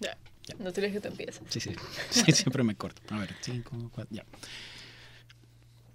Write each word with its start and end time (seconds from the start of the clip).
Ya. 0.00 0.16
No 0.58 0.72
tienes 0.72 0.92
que 0.92 1.00
te 1.00 1.08
empieces. 1.08 1.40
Sí, 1.48 1.60
sí. 1.60 1.74
Sí, 2.10 2.32
siempre 2.32 2.62
me 2.64 2.74
corto. 2.74 3.00
A 3.14 3.18
ver, 3.18 3.34
5, 3.40 3.90
4, 3.94 4.08
ya. 4.14 4.24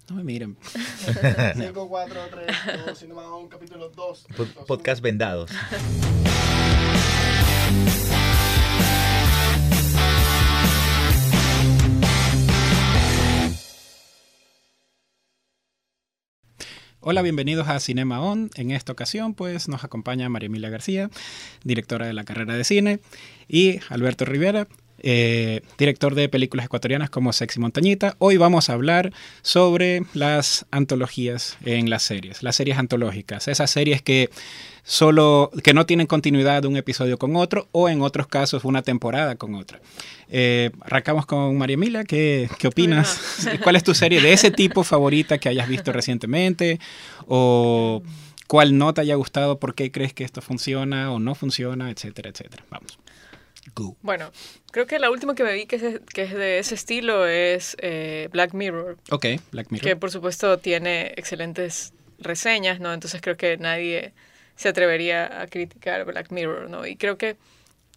No 0.08 0.16
me 0.16 0.24
miren. 0.24 0.56
5, 1.56 1.88
4, 1.88 2.20
3, 2.30 2.56
2, 2.86 2.98
Cinema 2.98 3.22
On, 3.34 3.48
capítulo 3.48 3.88
2. 3.90 4.26
Pod- 4.36 4.66
Podcast 4.66 5.02
vendados. 5.02 5.50
Hola, 17.08 17.22
bienvenidos 17.22 17.68
a 17.68 17.78
Cinema 17.78 18.20
On. 18.20 18.50
En 18.56 18.72
esta 18.72 18.90
ocasión, 18.90 19.32
pues, 19.34 19.68
nos 19.68 19.84
acompaña 19.84 20.28
María 20.28 20.48
Emilia 20.48 20.70
García, 20.70 21.08
directora 21.62 22.04
de 22.04 22.12
la 22.12 22.24
carrera 22.24 22.54
de 22.54 22.64
cine, 22.64 22.98
y 23.46 23.78
Alberto 23.90 24.24
Rivera, 24.24 24.66
eh, 24.98 25.60
director 25.78 26.14
de 26.14 26.28
películas 26.28 26.66
ecuatorianas 26.66 27.10
como 27.10 27.32
Sexy 27.32 27.60
Montañita. 27.60 28.16
Hoy 28.18 28.36
vamos 28.36 28.70
a 28.70 28.72
hablar 28.72 29.12
sobre 29.42 30.02
las 30.14 30.66
antologías 30.70 31.56
en 31.64 31.90
las 31.90 32.02
series, 32.02 32.42
las 32.42 32.56
series 32.56 32.78
antológicas, 32.78 33.48
esas 33.48 33.70
series 33.70 34.02
que 34.02 34.30
solo 34.82 35.50
que 35.64 35.74
no 35.74 35.84
tienen 35.84 36.06
continuidad 36.06 36.62
de 36.62 36.68
un 36.68 36.76
episodio 36.76 37.18
con 37.18 37.34
otro 37.34 37.66
o 37.72 37.88
en 37.88 38.02
otros 38.02 38.28
casos 38.28 38.64
una 38.64 38.82
temporada 38.82 39.34
con 39.34 39.54
otra. 39.56 39.80
Eh, 40.28 40.70
arrancamos 40.80 41.26
con 41.26 41.58
María 41.58 41.74
Emilia, 41.74 42.04
¿qué, 42.04 42.48
qué 42.58 42.68
opinas? 42.68 43.48
¿Cuál 43.62 43.76
es 43.76 43.82
tu 43.82 43.94
serie 43.94 44.20
de 44.20 44.32
ese 44.32 44.50
tipo 44.50 44.84
favorita 44.84 45.38
que 45.38 45.48
hayas 45.48 45.68
visto 45.68 45.92
recientemente? 45.92 46.78
¿O 47.26 48.02
cuál 48.46 48.78
no 48.78 48.94
te 48.94 49.00
haya 49.00 49.16
gustado? 49.16 49.58
¿Por 49.58 49.74
qué 49.74 49.90
crees 49.90 50.12
que 50.12 50.24
esto 50.24 50.40
funciona 50.40 51.10
o 51.12 51.18
no 51.18 51.34
funciona? 51.34 51.90
Etcétera, 51.90 52.30
etcétera. 52.30 52.64
Vamos. 52.70 52.98
Go. 53.74 53.96
Bueno, 54.02 54.30
creo 54.72 54.86
que 54.86 54.98
la 54.98 55.10
última 55.10 55.34
que 55.34 55.42
me 55.44 55.52
vi 55.52 55.66
que 55.66 55.76
es, 55.76 56.00
que 56.12 56.22
es 56.22 56.32
de 56.34 56.58
ese 56.58 56.74
estilo 56.74 57.26
es 57.26 57.76
eh, 57.80 58.28
Black 58.32 58.54
Mirror, 58.54 58.96
Ok, 59.10 59.26
Black 59.52 59.70
Mirror. 59.70 59.86
que 59.88 59.96
por 59.96 60.10
supuesto 60.10 60.58
tiene 60.58 61.12
excelentes 61.16 61.92
reseñas, 62.18 62.80
¿no? 62.80 62.92
Entonces 62.94 63.20
creo 63.20 63.36
que 63.36 63.56
nadie 63.58 64.12
se 64.56 64.68
atrevería 64.68 65.42
a 65.42 65.46
criticar 65.48 66.04
Black 66.04 66.30
Mirror, 66.30 66.70
¿no? 66.70 66.86
Y 66.86 66.96
creo 66.96 67.18
que 67.18 67.36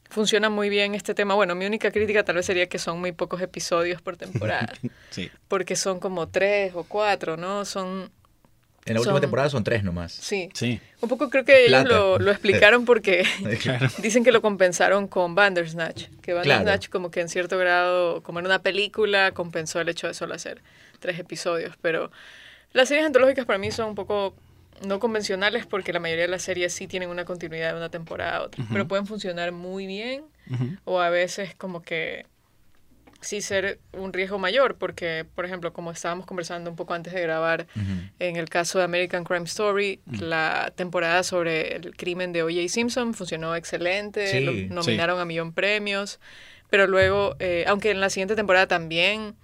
funciona 0.10 0.50
muy 0.50 0.70
bien 0.70 0.96
este 0.96 1.14
tema. 1.14 1.36
Bueno, 1.36 1.54
mi 1.56 1.66
única 1.66 1.92
crítica 1.92 2.24
tal 2.24 2.36
vez 2.36 2.46
sería 2.48 2.68
que 2.68 2.80
son 2.80 3.00
muy 3.00 3.12
pocos 3.12 3.42
episodios 3.42 4.02
por 4.02 4.18
temporada, 4.18 4.74
Sí. 5.12 5.30
porque 5.48 5.76
son 5.76 6.00
como 6.00 6.28
tres 6.28 6.74
o 6.76 6.84
cuatro, 6.84 7.38
¿no? 7.38 7.64
Son, 7.64 8.12
En 8.86 8.94
la 8.96 9.02
última 9.02 9.16
Son- 9.16 9.22
temporada 9.22 9.50
son 9.50 9.64
tres 9.64 9.84
nomás. 9.84 10.12
sí. 10.14 10.50
Sí. 10.54 10.80
Un 11.02 11.10
poco 11.10 11.30
creo 11.30 11.46
que 11.46 11.66
ellos 11.66 11.86
lo, 11.86 12.18
lo 12.20 12.32
explicaron 12.32 12.86
porque 12.86 13.24
Claro. 13.62 13.88
dicen 14.00 14.24
que 14.24 14.32
lo 14.32 14.42
compensaron 14.42 15.08
con 15.08 15.36
Bandersnatch, 15.36 16.08
que 16.22 16.34
Bandersnatch 16.34 16.90
como 16.90 17.12
que 17.12 17.22
en 17.22 17.30
cierto 17.30 17.58
grado, 17.58 18.22
como 18.24 18.40
en 18.40 18.46
una 18.46 18.62
película, 18.62 19.32
compensó 19.32 19.80
el 19.82 19.90
hecho 19.90 20.08
de 20.08 20.14
solo 20.14 20.34
hacer 20.34 20.62
tres 21.00 21.20
episodios, 21.20 21.76
pero 21.82 22.12
las 22.74 22.88
series 22.90 23.06
antológicas 23.06 23.46
para 23.46 23.60
mí 23.60 23.72
son 23.72 23.90
un 23.90 23.96
poco 23.96 24.36
no 24.86 25.00
convencionales 25.00 25.66
porque 25.66 25.92
la 25.94 26.00
mayoría 26.00 26.24
de 26.24 26.30
las 26.30 26.42
series 26.42 26.74
sí 26.74 26.88
tienen 26.88 27.10
una 27.10 27.26
continuidad 27.26 27.72
de 27.72 27.78
una 27.78 27.90
temporada 27.90 28.38
a 28.38 28.42
otra, 28.44 28.64
pero 28.72 28.88
pueden 28.88 29.06
funcionar 29.08 29.52
muy 29.52 29.86
bien 29.88 30.24
o 30.86 31.00
a 31.00 31.10
veces 31.10 31.54
como 31.56 31.82
que 31.82 32.26
sí 33.22 33.42
ser 33.42 33.80
un 33.94 34.14
riesgo 34.14 34.38
mayor 34.40 34.76
porque, 34.76 35.26
por 35.36 35.46
ejemplo, 35.46 35.74
como 35.74 35.92
estábamos 35.92 36.26
conversando 36.26 36.70
un 36.70 36.76
poco 36.76 36.94
antes 36.94 37.14
de 37.14 37.22
grabar, 37.22 37.68
en 38.20 38.36
el 38.36 38.50
caso 38.50 38.78
de 38.80 38.86
American 38.86 39.24
Crime 39.24 39.46
Story, 39.46 40.00
la 40.20 40.72
temporada 40.76 41.24
sobre 41.24 41.76
el 41.76 41.96
crimen 41.96 42.32
de 42.34 42.44
O.J. 42.44 42.68
Simpson 42.70 43.14
funcionó 43.14 43.56
excelente, 43.56 44.28
Sí, 44.28 44.40
lo 44.46 44.52
sí. 44.54 44.68
nominaron 44.70 45.20
a 45.20 45.26
millón 45.26 45.52
premios, 45.54 46.20
pero 46.70 46.88
luego, 46.88 47.36
eh, 47.40 47.66
aunque 47.68 47.92
en 47.92 48.00
la 48.00 48.10
siguiente 48.10 48.36
temporada 48.36 48.68
también, 48.68 49.36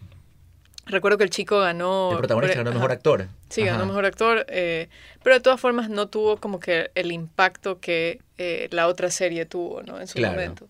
recuerdo 0.85 1.17
que 1.17 1.23
el 1.23 1.29
chico 1.29 1.59
ganó... 1.59 2.11
El 2.11 2.17
protagonista 2.19 2.57
ganó 2.57 2.71
mejor 2.71 2.91
actor. 2.91 3.27
Sí, 3.49 3.63
ganó 3.63 3.77
Ajá. 3.79 3.85
mejor 3.87 4.05
actor, 4.05 4.45
eh, 4.49 4.89
pero 5.23 5.35
de 5.35 5.41
todas 5.41 5.59
formas 5.59 5.89
no 5.89 6.07
tuvo 6.07 6.37
como 6.37 6.59
que 6.59 6.91
el 6.95 7.11
impacto 7.11 7.79
que 7.79 8.19
eh, 8.37 8.67
la 8.71 8.87
otra 8.87 9.09
serie 9.11 9.45
tuvo, 9.45 9.81
¿no? 9.83 9.99
En 9.99 10.07
su 10.07 10.15
Claro. 10.15 10.33
momento. 10.33 10.67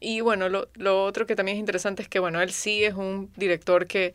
Y 0.00 0.22
bueno, 0.22 0.48
lo, 0.48 0.68
lo 0.74 1.04
otro 1.04 1.26
que 1.26 1.36
también 1.36 1.56
es 1.56 1.60
interesante 1.60 2.02
es 2.02 2.08
que, 2.08 2.18
bueno, 2.18 2.40
él 2.40 2.50
sí 2.52 2.84
es 2.84 2.94
un 2.94 3.30
director 3.36 3.86
que 3.86 4.14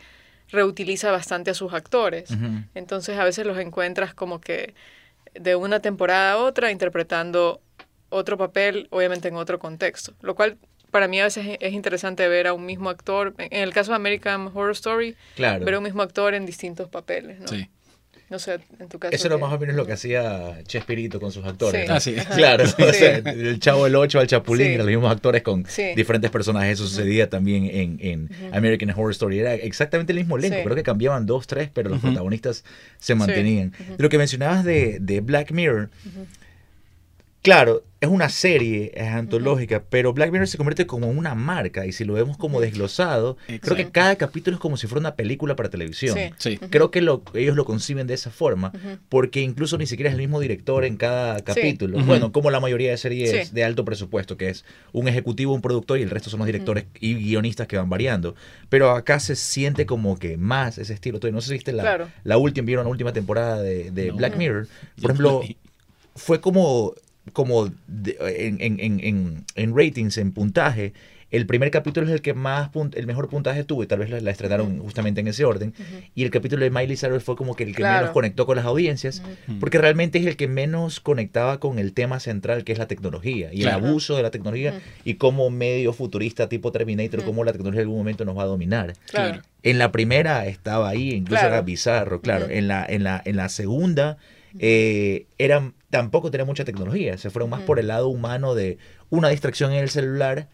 reutiliza 0.49 1.11
bastante 1.11 1.51
a 1.51 1.53
sus 1.53 1.73
actores. 1.73 2.31
Entonces 2.73 3.17
a 3.17 3.23
veces 3.23 3.45
los 3.45 3.57
encuentras 3.57 4.13
como 4.13 4.41
que 4.41 4.73
de 5.33 5.55
una 5.55 5.79
temporada 5.81 6.33
a 6.33 6.37
otra 6.37 6.71
interpretando 6.71 7.61
otro 8.09 8.37
papel, 8.37 8.87
obviamente 8.91 9.27
en 9.27 9.35
otro 9.35 9.59
contexto. 9.59 10.13
Lo 10.21 10.35
cual 10.35 10.57
para 10.91 11.07
mí 11.07 11.19
a 11.19 11.25
veces 11.25 11.45
es- 11.47 11.57
es 11.59 11.73
interesante 11.73 12.27
ver 12.27 12.47
a 12.47 12.53
un 12.53 12.65
mismo 12.65 12.89
actor, 12.89 13.33
en 13.37 13.61
el 13.61 13.73
caso 13.73 13.91
de 13.91 13.95
American 13.97 14.47
Horror 14.47 14.71
Story, 14.71 15.15
Claro. 15.35 15.65
ver 15.65 15.73
a 15.75 15.77
un 15.79 15.83
mismo 15.83 16.01
actor 16.01 16.33
en 16.35 16.45
distintos 16.45 16.87
papeles, 16.89 17.39
¿no? 17.39 17.47
Sí. 17.47 17.69
No 18.29 18.39
sé, 18.39 18.57
en 18.79 18.87
tu 18.89 18.97
caso. 18.97 19.13
Eso 19.15 19.27
era 19.27 19.37
más 19.37 19.53
o 19.53 19.59
menos 19.59 19.75
lo 19.75 19.85
que 19.85 19.93
hacía 19.93 20.57
Chespirito 20.63 21.19
con 21.19 21.31
sus 21.31 21.45
actores. 21.45 21.81
Sí. 21.83 21.87
¿no? 21.87 21.93
Ah, 21.93 21.99
sí. 21.99 22.15
Claro, 22.35 22.63
o 22.63 22.93
sea, 22.93 23.17
el 23.17 23.59
Chavo 23.59 23.83
del 23.83 23.95
8 23.95 24.19
al 24.19 24.27
Chapulín 24.27 24.65
Sí. 24.67 24.73
eran 24.73 24.85
los 24.87 24.95
mismos 24.95 25.11
actores 25.11 25.43
con 25.43 25.65
Sí. 25.67 25.93
diferentes 25.95 26.31
personajes. 26.31 26.73
Eso 26.79 26.87
sucedía 26.87 27.29
también 27.29 27.65
en, 27.65 27.97
en 28.01 28.29
American 28.51 28.89
Horror 28.89 29.11
Story. 29.11 29.39
Era 29.39 29.53
exactamente 29.53 30.11
el 30.11 30.17
mismo 30.19 30.37
elenco. 30.37 30.57
Sí. 30.57 30.63
Creo 30.63 30.75
que 30.75 30.83
cambiaban 30.83 31.25
dos, 31.27 31.45
tres, 31.45 31.69
pero 31.71 31.89
los 31.89 31.99
protagonistas 31.99 32.63
se 32.99 33.13
mantenían. 33.13 33.71
De 33.71 33.95
Lo 33.99 34.09
que 34.09 34.17
mencionabas 34.17 34.63
de, 34.65 34.97
de 34.99 35.21
Black 35.21 35.51
Mirror, 35.51 35.89
claro, 37.45 37.83
es 38.01 38.09
una 38.09 38.29
serie, 38.29 38.91
es 38.93 39.07
antológica, 39.07 39.83
pero 39.89 40.13
Black 40.13 40.31
Mirror 40.31 40.47
se 40.47 40.57
convierte 40.57 40.85
como 40.85 41.09
una 41.09 41.33
marca. 41.33 41.85
Y 41.85 41.91
si 41.91 42.03
lo 42.03 42.13
vemos 42.13 42.37
como 42.37 42.59
desglosado, 42.61 43.37
creo 43.61 43.75
que 43.75 43.89
cada 43.89 44.15
capítulo 44.15 44.55
es 44.55 44.61
como 44.61 44.77
si 44.77 44.85
fuera 44.87 44.99
una 44.99 45.15
película 45.15 45.55
para 45.55 45.69
televisión. 45.69 46.15
Sí. 46.15 46.29
Sí. 46.37 46.57
Creo 46.69 46.91
que 46.91 47.01
lo- 47.01 47.23
ellos 47.33 47.55
lo 47.55 47.65
conciben 47.65 48.05
de 48.07 48.13
esa 48.13 48.29
forma, 48.31 48.71
porque 49.09 49.41
incluso 49.41 49.77
ni 49.77 49.85
siquiera 49.87 50.09
es 50.09 50.15
el 50.15 50.21
mismo 50.21 50.39
director 50.39 50.85
en 50.85 50.97
cada 50.97 51.39
capítulo. 51.41 51.97
Ujú. 51.97 52.05
Bueno, 52.05 52.31
como 52.31 52.51
la 52.51 52.59
mayoría 52.59 52.91
de 52.91 52.97
series 52.97 53.47
Sí. 53.47 53.53
de 53.53 53.63
alto 53.63 53.85
presupuesto, 53.85 54.37
que 54.37 54.49
es 54.49 54.65
un 54.91 55.07
ejecutivo, 55.07 55.53
un 55.53 55.61
productor 55.61 55.97
y 55.99 56.03
el 56.03 56.09
resto 56.09 56.29
son 56.29 56.39
los 56.39 56.47
directores 56.47 56.85
y 56.99 57.15
guionistas 57.15 57.67
que 57.67 57.77
van 57.77 57.89
variando. 57.89 58.35
Pero 58.69 58.91
acá 58.91 59.19
se 59.19 59.35
siente 59.35 59.85
como 59.85 60.19
que 60.19 60.37
más 60.37 60.77
ese 60.77 60.93
estilo. 60.93 61.17
Entonces, 61.17 61.33
no 61.33 61.41
sé 61.41 61.47
si 61.47 61.53
viste 61.53 61.71
la, 61.73 61.83
Claro. 61.83 62.09
la 62.23 62.37
última, 62.37 62.65
vieron 62.65 62.85
la 62.85 62.91
última 62.91 63.13
temporada 63.13 63.61
de, 63.61 63.89
de 63.91 64.07
No. 64.07 64.17
Black 64.17 64.35
Mirror. 64.35 64.67
Por 65.01 65.11
ejemplo, 65.11 65.41
fue 66.15 66.39
como, 66.39 66.93
como 67.33 67.69
de- 67.87 68.17
en, 68.37 68.57
en- 68.61 68.79
en- 68.79 69.45
en- 69.55 69.75
ratings, 69.75 70.17
en 70.17 70.31
puntaje. 70.31 70.93
El 71.31 71.47
primer 71.47 71.69
capítulo 71.71 72.05
es 72.07 72.13
el 72.13 72.21
que 72.21 72.33
más 72.33 72.71
pun- 72.71 72.93
el 72.95 73.07
mejor 73.07 73.27
puntaje 73.29 73.63
tuvo 73.65 73.83
y 73.83 73.87
tal 73.87 73.99
vez 73.99 74.09
la, 74.09 74.21
la 74.21 74.31
estrenaron 74.31 74.77
justamente 74.79 75.19
en 75.19 75.27
ese 75.27 75.43
orden. 75.43 75.73
Y 76.13 76.23
el 76.23 76.29
capítulo 76.29 76.63
de 76.63 76.69
Miley 76.69 76.95
Cyrus 76.95 77.23
fue 77.23 77.35
como 77.35 77.55
que 77.55 77.63
el 77.63 77.71
que 77.71 77.77
Claro. 77.77 78.01
menos 78.01 78.13
conectó 78.13 78.45
con 78.45 78.55
las 78.55 78.63
audiencias, 78.65 79.21
Ujú. 79.47 79.59
porque 79.59 79.79
realmente 79.79 80.19
es 80.19 80.25
el 80.27 80.37
que 80.37 80.47
menos 80.47 80.99
conectaba 81.01 81.59
con 81.59 81.77
el 81.79 81.93
tema 81.93 82.19
central 82.21 82.63
que 82.63 82.71
es 82.71 82.77
la 82.77 82.87
tecnología 82.87 83.49
y 83.51 83.61
Claro. 83.61 83.79
el 83.79 83.85
abuso 83.85 84.15
de 84.15 84.21
la 84.23 84.31
tecnología 84.31 84.79
y 85.03 85.15
cómo 85.15 85.49
medio 85.49 85.91
futurista 85.93 86.47
tipo 86.47 86.71
Terminator, 86.71 87.23
cómo 87.25 87.43
la 87.43 87.51
tecnología 87.51 87.81
en 87.81 87.85
algún 87.87 87.97
momento 87.97 88.23
nos 88.23 88.37
va 88.37 88.43
a 88.43 88.47
dominar. 88.47 88.93
Claro. 89.09 89.41
En 89.63 89.79
la 89.79 89.91
primera 89.91 90.45
estaba 90.45 90.87
ahí, 90.89 91.09
incluso 91.11 91.43
era 91.45 91.61
bizarro, 91.61 92.21
claro. 92.21 92.47
En 92.49 92.67
la, 92.67 92.85
en 92.87 93.03
la, 93.03 93.21
en 93.25 93.35
la 93.35 93.49
segunda 93.49 94.17
eh, 94.59 95.27
era, 95.37 95.71
tampoco 95.89 96.31
tenía 96.31 96.45
mucha 96.45 96.65
tecnología. 96.65 97.17
Se 97.17 97.29
fueron 97.29 97.49
más 97.49 97.61
por 97.61 97.79
el 97.79 97.87
lado 97.87 98.07
humano 98.09 98.55
de 98.55 98.77
una 99.09 99.29
distracción 99.29 99.71
en 99.73 99.79
el 99.79 99.89
celular 99.89 100.49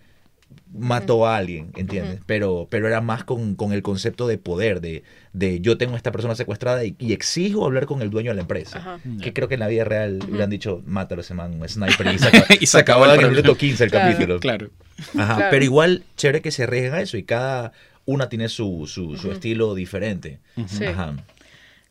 mató 0.73 1.25
a 1.25 1.37
alguien, 1.37 1.71
¿entiendes? 1.77 2.19
Pero, 2.25 2.67
pero 2.69 2.85
era 2.87 2.99
más 2.99 3.23
con, 3.23 3.55
con 3.55 3.71
el 3.71 3.81
concepto 3.81 4.27
de 4.27 4.37
poder, 4.37 4.81
de, 4.81 5.03
de 5.31 5.61
yo 5.61 5.77
tengo 5.77 5.93
a 5.93 5.97
esta 5.97 6.11
persona 6.11 6.35
secuestrada 6.35 6.83
y, 6.83 6.93
y 6.99 7.13
exijo 7.13 7.65
hablar 7.65 7.85
con 7.85 8.01
el 8.01 8.09
dueño 8.09 8.31
de 8.31 8.35
la 8.35 8.41
empresa. 8.41 8.79
Ajá. 8.79 8.99
Que 9.21 9.31
creo 9.31 9.47
que 9.47 9.53
en 9.53 9.61
la 9.61 9.67
vida 9.67 9.85
real 9.85 10.19
Ujú. 10.21 10.35
le 10.35 10.43
han 10.43 10.49
dicho, 10.49 10.81
mátalo 10.85 11.21
ese 11.21 11.33
man, 11.33 11.61
un 11.61 11.67
sniper, 11.69 12.07
y 12.13 12.19
se, 12.19 12.27
acaba- 12.27 12.45
Y 12.59 12.65
se 12.65 12.77
acabó 12.79 13.05
en 13.13 13.21
el 13.21 13.29
minuto 13.31 13.55
15 13.55 13.83
el 13.85 13.91
Claro. 13.91 14.11
capítulo. 14.11 14.39
Claro. 14.41 14.69
Ajá, 15.17 15.35
Claro. 15.35 15.47
Pero 15.51 15.63
igual, 15.63 16.03
chévere 16.17 16.41
que 16.41 16.51
se 16.51 16.63
arriesguen 16.63 16.93
a 16.95 17.01
eso 17.01 17.15
y 17.17 17.23
cada 17.23 17.71
una 18.05 18.27
tiene 18.27 18.49
su, 18.49 18.87
su, 18.87 19.31
estilo 19.31 19.73
diferente. 19.73 20.39
Sí. 20.67 20.83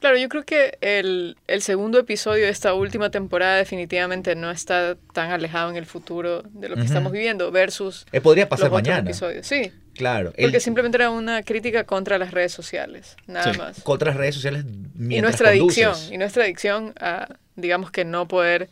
Claro, 0.01 0.17
yo 0.17 0.29
creo 0.31 0.45
que 0.45 0.79
el, 0.81 1.37
el 1.47 1.61
segundo 1.63 1.99
episodio 1.99 2.45
de 2.45 2.51
esta 2.51 2.73
última 2.73 3.11
temporada 3.11 3.57
definitivamente 3.57 4.35
no 4.35 4.51
está 4.51 4.97
tan 5.13 5.31
alejado 5.31 5.69
en 5.71 5.77
el 5.77 5.85
futuro 5.85 6.43
de 6.43 6.71
lo 6.71 6.77
que 6.77 6.83
estamos 6.83 7.13
viviendo 7.13 7.51
versus 7.53 8.07
Eh, 8.11 8.23
podría 8.23 8.45
los 8.45 8.49
pasar 8.51 8.69
otros 8.69 8.83
mañana. 8.83 9.09
episodios. 9.11 9.47
Sí, 9.47 9.71
Claro. 9.95 10.31
porque 10.31 10.57
el- 10.57 10.61
simplemente 10.63 10.97
era 10.97 11.11
una 11.11 11.43
crítica 11.43 11.85
contra 11.85 12.17
las 12.17 12.31
redes 12.31 12.51
sociales, 12.53 13.15
nada 13.27 13.53
Sí. 13.53 13.59
más. 13.59 13.83
Con 13.83 13.97
otras 13.97 14.17
redes 14.17 14.35
sociales 14.37 14.65
mientras 14.95 15.19
y 15.19 15.21
nuestra 15.21 15.51
conduces. 15.51 15.85
adicción, 15.87 16.15
y 16.15 16.17
nuestra 16.19 16.45
adicción 16.45 16.95
a, 16.99 17.29
digamos 17.57 17.91
que 17.91 18.07
no 18.07 18.27
poder 18.27 18.71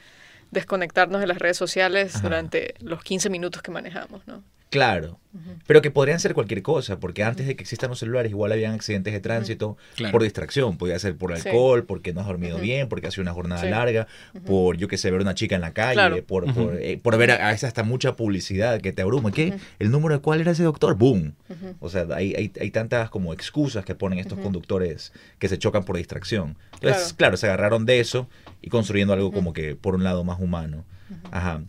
desconectarnos 0.50 1.20
de 1.20 1.26
las 1.26 1.38
redes 1.38 1.58
sociales 1.58 2.14
Ajá. 2.16 2.22
durante 2.22 2.74
los 2.80 3.02
15 3.04 3.28
minutos 3.28 3.60
que 3.60 3.70
manejamos, 3.70 4.26
¿no? 4.26 4.42
Claro. 4.70 5.18
Pero 5.66 5.82
que 5.82 5.90
podrían 5.90 6.18
ser 6.18 6.34
cualquier 6.34 6.62
cosa, 6.62 6.98
porque 6.98 7.22
antes 7.22 7.46
de 7.46 7.54
que 7.54 7.62
existan 7.62 7.90
los 7.90 7.98
celulares, 7.98 8.30
igual 8.30 8.50
habían 8.50 8.72
accidentes 8.72 9.12
de 9.12 9.20
tránsito 9.20 9.76
por 10.10 10.22
distracción. 10.22 10.78
Podía 10.78 10.98
ser 10.98 11.16
por 11.16 11.32
alcohol, 11.32 11.84
porque 11.84 12.12
no 12.12 12.20
has 12.20 12.26
dormido 12.26 12.58
bien, 12.58 12.88
porque 12.88 13.06
ha 13.06 13.10
sido 13.10 13.22
una 13.22 13.32
jornada 13.32 13.64
larga, 13.64 14.08
por, 14.46 14.76
yo 14.76 14.88
que 14.88 14.96
sé, 14.96 15.10
ver 15.10 15.20
una 15.20 15.34
chica 15.34 15.54
en 15.54 15.60
la 15.60 15.72
calle, 15.72 16.22
por, 16.22 16.46
eh, 16.80 16.98
por, 17.00 17.16
ver 17.18 17.30
a, 17.30 17.48
veces 17.48 17.64
hasta 17.64 17.82
mucha 17.82 18.16
publicidad 18.16 18.80
que 18.80 18.92
te 18.92 19.02
abruma. 19.02 19.30
¿Qué? 19.30 19.54
¿El 19.78 19.90
número 19.90 20.14
de 20.14 20.20
cuál 20.20 20.40
era 20.40 20.52
ese 20.52 20.64
doctor? 20.64 20.96
¡Boom! 20.96 21.34
O 21.78 21.88
sea, 21.88 22.06
hay, 22.14 22.34
hay, 22.34 22.50
hay, 22.60 22.70
tantas 22.70 23.10
como 23.10 23.32
excusas 23.32 23.84
que 23.84 23.94
ponen 23.94 24.18
estos 24.18 24.38
conductores 24.38 25.12
que 25.38 25.48
se 25.48 25.58
chocan 25.58 25.84
por 25.84 25.96
distracción. 25.96 26.56
Entonces, 26.74 27.12
claro. 27.12 27.36
se 27.36 27.46
agarraron 27.46 27.86
de 27.86 28.00
eso 28.00 28.28
y 28.62 28.70
construyendo 28.70 29.12
algo 29.12 29.30
como 29.30 29.52
que 29.52 29.76
por 29.76 29.94
un 29.94 30.04
lado 30.04 30.24
más 30.24 30.40
humano. 30.40 30.84
Ajá. 31.30 31.62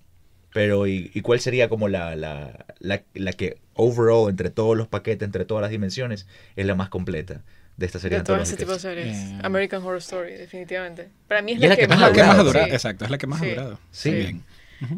Pero, 0.54 0.88
¿y, 0.88 1.10
cuál 1.22 1.40
sería 1.40 1.69
como 1.69 1.88
la, 1.88 2.16
la, 2.16 2.66
la, 2.80 3.34
que 3.34 3.57
overall, 3.75 4.30
entre 4.30 4.50
todos 4.50 4.75
los 4.75 4.88
paquetes, 4.88 5.25
entre 5.25 5.46
todas 5.46 5.62
las 5.62 5.72
dimensiones, 5.72 6.28
es 6.56 6.66
la 6.66 6.75
más 6.75 6.90
completa? 6.90 7.42
de 7.78 7.86
esta 7.86 7.98
serie 7.98 8.18
de 8.18 8.24
todo 8.25 8.36
ese 8.36 8.57
tipo 8.57 8.74
de 8.74 8.80
series. 8.80 9.18
Eh, 9.18 9.40
American 9.42 9.81
Horror 9.81 10.00
Story, 10.00 10.34
definitivamente. 10.34 11.10
Para 11.30 11.42
mí 11.42 11.54
es, 11.54 11.62
la, 11.62 11.78
que, 11.78 11.88
más, 11.88 12.01
ha 12.01 12.10
durado. 12.44 12.54
Exacto, 12.54 13.06
es 13.06 13.12
la 13.12 13.18
que 13.18 13.25
más 13.25 13.42
ha 13.42 13.46
durado. 13.46 13.80
Sí. 13.92 14.42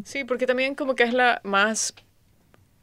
Sí. 0.04 0.24
porque 0.24 0.48
también 0.48 0.74
como 0.74 0.96
que 0.96 1.04
es 1.04 1.14
la 1.14 1.42
más... 1.44 1.94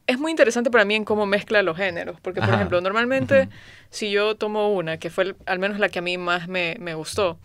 Es 0.07 0.19
muy 0.19 0.31
interesante 0.31 0.71
para 0.71 0.85
mí 0.85 0.95
en 0.95 1.05
cómo 1.05 1.27
mezcla 1.27 1.63
los 1.63 1.77
géneros. 1.77 2.21
Porque, 2.21 2.41
por 2.41 2.55
ejemplo, 2.55 2.81
normalmente 2.81 3.49
si 3.91 4.13
yo 4.13 4.37
tomo 4.37 4.73
una, 4.73 4.99
que 4.99 5.11
fue 5.11 5.35
al 5.47 5.59
menos 5.59 5.81
la 5.81 5.89
que 5.89 5.99
a 5.99 6.03
mí 6.03 6.17
más 6.17 6.47
me, 6.47 6.77
me 6.79 6.95
gustó, 6.95 7.39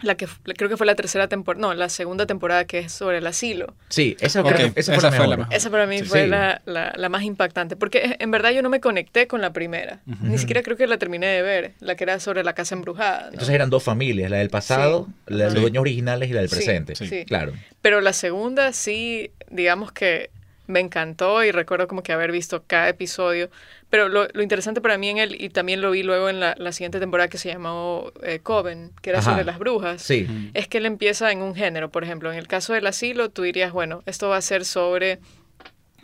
la 0.00 0.16
que 0.16 0.26
creo 0.56 0.68
que 0.68 0.76
fue 0.76 0.86
la 0.86 0.94
tercera 0.94 1.28
temporada, 1.28 1.60
no, 1.60 1.74
la 1.74 1.88
segunda 1.88 2.26
temporada 2.26 2.64
que 2.66 2.80
es 2.80 2.92
sobre 2.92 3.18
el 3.18 3.26
asilo. 3.26 3.74
Sí, 3.88 4.16
esa, 4.20 4.42
fue, 4.42 4.52
la 4.52 5.48
Esa 5.50 5.70
para 5.70 5.86
mí 5.86 6.02
fue 6.02 6.26
la, 6.26 6.62
la, 6.66 7.08
más 7.08 7.22
impactante, 7.22 7.76
porque 7.76 8.16
en 8.18 8.30
verdad 8.30 8.50
yo 8.50 8.62
no 8.62 8.68
me 8.68 8.80
conecté 8.80 9.26
con 9.26 9.40
la 9.40 9.52
primera, 9.52 10.00
ni 10.06 10.38
siquiera 10.38 10.62
creo 10.62 10.76
que 10.76 10.86
la 10.86 10.98
terminé 10.98 11.26
de 11.26 11.42
ver, 11.42 11.72
la 11.80 11.96
que 11.96 12.04
era 12.04 12.20
sobre 12.20 12.44
la 12.44 12.54
casa 12.54 12.74
embrujada. 12.74 13.28
Entonces 13.32 13.54
eran 13.54 13.70
dos 13.70 13.82
familias, 13.82 14.30
la 14.30 14.38
del 14.38 14.50
pasado, 14.50 15.08
la 15.26 15.46
de 15.46 15.52
los 15.52 15.62
dueños 15.62 15.80
originales 15.80 16.30
y 16.30 16.32
la 16.32 16.40
del 16.40 16.50
presente. 16.50 16.94
Sí, 16.94 17.24
claro. 17.24 17.52
Pero 17.82 18.00
la 18.00 18.12
segunda 18.12 18.72
sí, 18.72 19.30
digamos 19.50 19.92
que 19.92 20.30
me 20.68 20.80
encantó 20.80 21.42
y 21.42 21.50
recuerdo 21.50 21.88
como 21.88 22.02
que 22.02 22.12
haber 22.12 22.30
visto 22.30 22.62
cada 22.66 22.88
episodio. 22.90 23.50
Pero 23.90 24.10
lo, 24.10 24.28
lo 24.28 24.42
interesante 24.42 24.82
para 24.82 24.98
mí 24.98 25.08
en 25.08 25.16
él, 25.16 25.36
y 25.40 25.48
también 25.48 25.80
lo 25.80 25.90
vi 25.90 26.02
luego 26.02 26.28
en 26.28 26.40
la, 26.40 26.54
la 26.58 26.72
siguiente 26.72 27.00
temporada 27.00 27.28
que 27.28 27.38
se 27.38 27.48
llamó 27.48 28.12
eh, 28.22 28.38
Coven, 28.40 28.92
que 29.00 29.08
era 29.10 29.22
sobre 29.22 29.44
las 29.44 29.58
brujas, 29.58 30.02
sí. 30.02 30.26
es 30.52 30.68
que 30.68 30.76
él 30.76 30.84
empieza 30.84 31.32
en 31.32 31.40
un 31.40 31.54
género. 31.54 31.90
Por 31.90 32.04
ejemplo, 32.04 32.30
en 32.30 32.38
el 32.38 32.46
caso 32.46 32.74
del 32.74 32.86
asilo, 32.86 33.30
tú 33.30 33.42
dirías, 33.42 33.72
bueno, 33.72 34.02
esto 34.04 34.28
va 34.28 34.36
a 34.36 34.42
ser 34.42 34.66
sobre 34.66 35.20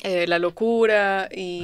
eh, 0.02 0.26
la 0.26 0.38
locura 0.38 1.28
y, 1.30 1.62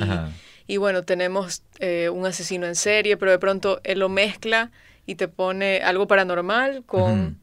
y 0.66 0.76
bueno, 0.76 1.04
tenemos 1.04 1.62
eh, 1.78 2.10
un 2.10 2.26
asesino 2.26 2.66
en 2.66 2.74
serie, 2.74 3.16
pero 3.16 3.30
de 3.30 3.38
pronto 3.38 3.80
él 3.82 4.00
lo 4.00 4.10
mezcla 4.10 4.70
y 5.06 5.14
te 5.14 5.26
pone 5.26 5.80
algo 5.82 6.06
paranormal 6.06 6.84
con 6.84 7.40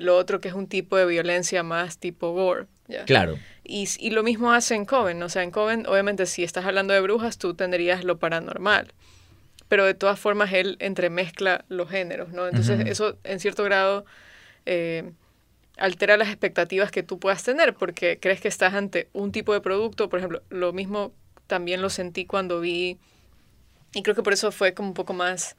lo 0.00 0.16
otro 0.16 0.40
que 0.40 0.48
es 0.48 0.54
un 0.54 0.68
tipo 0.68 0.96
de 0.96 1.06
violencia 1.06 1.64
más 1.64 1.98
tipo 1.98 2.32
gore. 2.32 2.66
Claro. 3.06 3.38
Y, 3.62 3.88
y, 3.98 4.10
lo 4.10 4.22
mismo 4.22 4.52
hace 4.52 4.74
en 4.74 4.84
Coven. 4.84 5.22
O 5.22 5.28
sea, 5.28 5.42
en 5.42 5.50
Coven, 5.50 5.86
obviamente, 5.86 6.26
si 6.26 6.44
estás 6.44 6.66
hablando 6.66 6.92
de 6.92 7.00
brujas, 7.00 7.38
tú 7.38 7.54
tendrías 7.54 8.04
lo 8.04 8.18
paranormal. 8.18 8.92
Pero 9.68 9.86
de 9.86 9.94
todas 9.94 10.20
formas, 10.20 10.52
él 10.52 10.76
entremezcla 10.80 11.64
los 11.68 11.88
géneros, 11.88 12.30
¿no? 12.32 12.46
Entonces, 12.46 12.86
eso, 12.86 13.18
en 13.24 13.40
cierto 13.40 13.64
grado, 13.64 14.04
eh, 14.66 15.12
altera 15.78 16.16
las 16.16 16.28
expectativas 16.28 16.90
que 16.90 17.02
tú 17.02 17.18
puedas 17.18 17.42
tener, 17.42 17.74
porque 17.74 18.18
crees 18.20 18.40
que 18.40 18.48
estás 18.48 18.74
ante 18.74 19.08
un 19.12 19.32
tipo 19.32 19.54
de 19.54 19.60
producto. 19.60 20.08
Por 20.10 20.18
ejemplo, 20.18 20.42
lo 20.50 20.72
mismo 20.72 21.12
también 21.46 21.80
lo 21.80 21.88
sentí 21.88 22.26
cuando 22.26 22.60
vi. 22.60 22.98
Y 23.94 24.02
creo 24.02 24.14
que 24.14 24.22
por 24.22 24.34
eso 24.34 24.52
fue 24.52 24.74
como 24.74 24.88
un 24.88 24.94
poco 24.94 25.14
más 25.14 25.56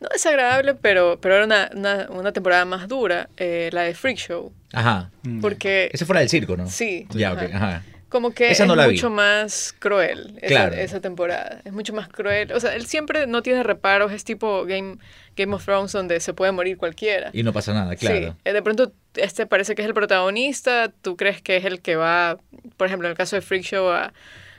no 0.00 0.08
desagradable, 0.12 0.74
pero, 0.74 1.18
pero 1.20 1.36
era 1.36 1.44
una, 1.44 1.70
una, 1.74 2.06
una 2.10 2.32
temporada 2.32 2.64
más 2.64 2.88
dura, 2.88 3.28
eh, 3.36 3.70
la 3.72 3.82
de 3.82 3.94
Freak 3.94 4.18
Show. 4.18 4.52
Ajá. 4.72 5.10
Mm. 5.22 5.40
Porque... 5.40 5.90
Ese 5.92 6.06
fuera 6.06 6.20
del 6.20 6.28
circo, 6.28 6.56
¿no? 6.56 6.68
Sí. 6.68 7.06
Ya, 7.10 7.32
ok. 7.32 7.42
Ajá. 7.52 7.82
Como 8.08 8.30
que 8.30 8.50
es 8.50 8.66
mucho 8.66 9.10
más 9.10 9.74
cruel 9.78 10.38
esa, 10.40 10.68
esa, 10.68 11.00
temporada. 11.00 11.60
Es 11.66 11.74
mucho 11.74 11.92
más 11.92 12.08
cruel. 12.08 12.52
O 12.52 12.60
sea, 12.60 12.74
él 12.74 12.86
siempre 12.86 13.26
no 13.26 13.42
tiene 13.42 13.62
reparos. 13.62 14.12
Es 14.12 14.24
tipo 14.24 14.64
Game, 14.64 14.96
Game 15.36 15.54
of 15.54 15.62
Thrones 15.62 15.92
donde 15.92 16.18
se 16.20 16.32
puede 16.32 16.50
morir 16.52 16.78
cualquiera. 16.78 17.28
Y 17.34 17.42
no 17.42 17.52
pasa 17.52 17.74
nada, 17.74 17.96
claro. 17.96 18.18
Sí. 18.18 18.32
Eh, 18.46 18.52
de 18.54 18.62
pronto 18.62 18.92
este 19.14 19.44
parece 19.44 19.74
que 19.74 19.82
es 19.82 19.88
el 19.88 19.92
protagonista. 19.92 20.90
Tú 21.02 21.18
crees 21.18 21.42
que 21.42 21.58
es 21.58 21.66
el 21.66 21.82
que 21.82 21.96
va, 21.96 22.38
por 22.78 22.86
ejemplo, 22.86 23.08
en 23.08 23.10
el 23.10 23.16
caso 23.16 23.36
de 23.36 23.42
Freak 23.42 23.64
Show, 23.64 23.90
a, 23.90 24.14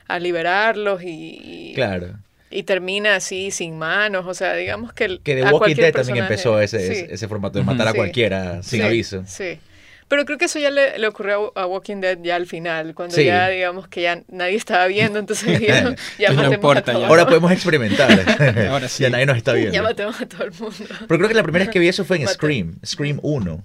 a 0.06 0.18
liberarlos 0.20 1.02
y... 1.02 1.72
Claro 1.74 2.18
y 2.50 2.64
termina 2.64 3.16
así 3.16 3.50
sin 3.50 3.78
manos, 3.78 4.26
o 4.26 4.34
sea, 4.34 4.54
digamos 4.54 4.92
que... 4.92 5.04
El, 5.04 5.20
que 5.20 5.36
de 5.36 5.44
Walking 5.44 5.76
Dead 5.76 5.92
también 5.92 6.18
empezó 6.18 6.60
ese, 6.60 7.12
ese, 7.12 7.28
formato 7.28 7.58
de 7.58 7.64
matar 7.64 7.88
a 7.88 7.94
cualquiera 7.94 8.62
sin 8.62 8.82
aviso. 8.82 9.22
Sí. 9.26 9.58
Pero 10.10 10.24
creo 10.24 10.38
que 10.38 10.46
eso 10.46 10.58
ya 10.58 10.72
le, 10.72 10.98
le, 10.98 11.06
ocurrió 11.06 11.56
a 11.56 11.66
Walking 11.66 12.00
Dead 12.00 12.18
ya 12.20 12.34
al 12.34 12.48
final, 12.48 12.94
cuando 12.94 13.16
ya 13.16 13.48
digamos 13.48 13.86
que 13.86 14.02
ya 14.02 14.24
nadie 14.26 14.56
estaba 14.56 14.88
viendo, 14.88 15.20
entonces 15.20 15.60
ya, 15.60 15.94
ya 16.18 16.32
no 16.32 16.52
importa, 16.52 16.90
a 16.90 17.06
Ahora 17.06 17.26
podemos 17.26 17.52
experimentar. 17.52 18.10
Ahora 18.70 18.88
sí. 18.88 19.04
Ya 19.04 19.10
nadie 19.10 19.26
nos 19.26 19.36
está 19.36 19.52
viendo. 19.52 19.72
Ya 19.72 19.82
matemos 19.84 20.20
a 20.20 20.26
todo 20.26 20.42
el 20.42 20.50
mundo. 20.50 20.74
Pero 21.06 21.16
creo 21.16 21.28
que 21.28 21.34
la 21.34 21.44
primera 21.44 21.64
vez 21.64 21.72
que 21.72 21.78
vi 21.78 21.86
eso 21.86 22.04
fue 22.04 22.20
en 22.20 22.26
Scream, 22.26 22.74
Scream 22.84 23.20
1. 23.22 23.64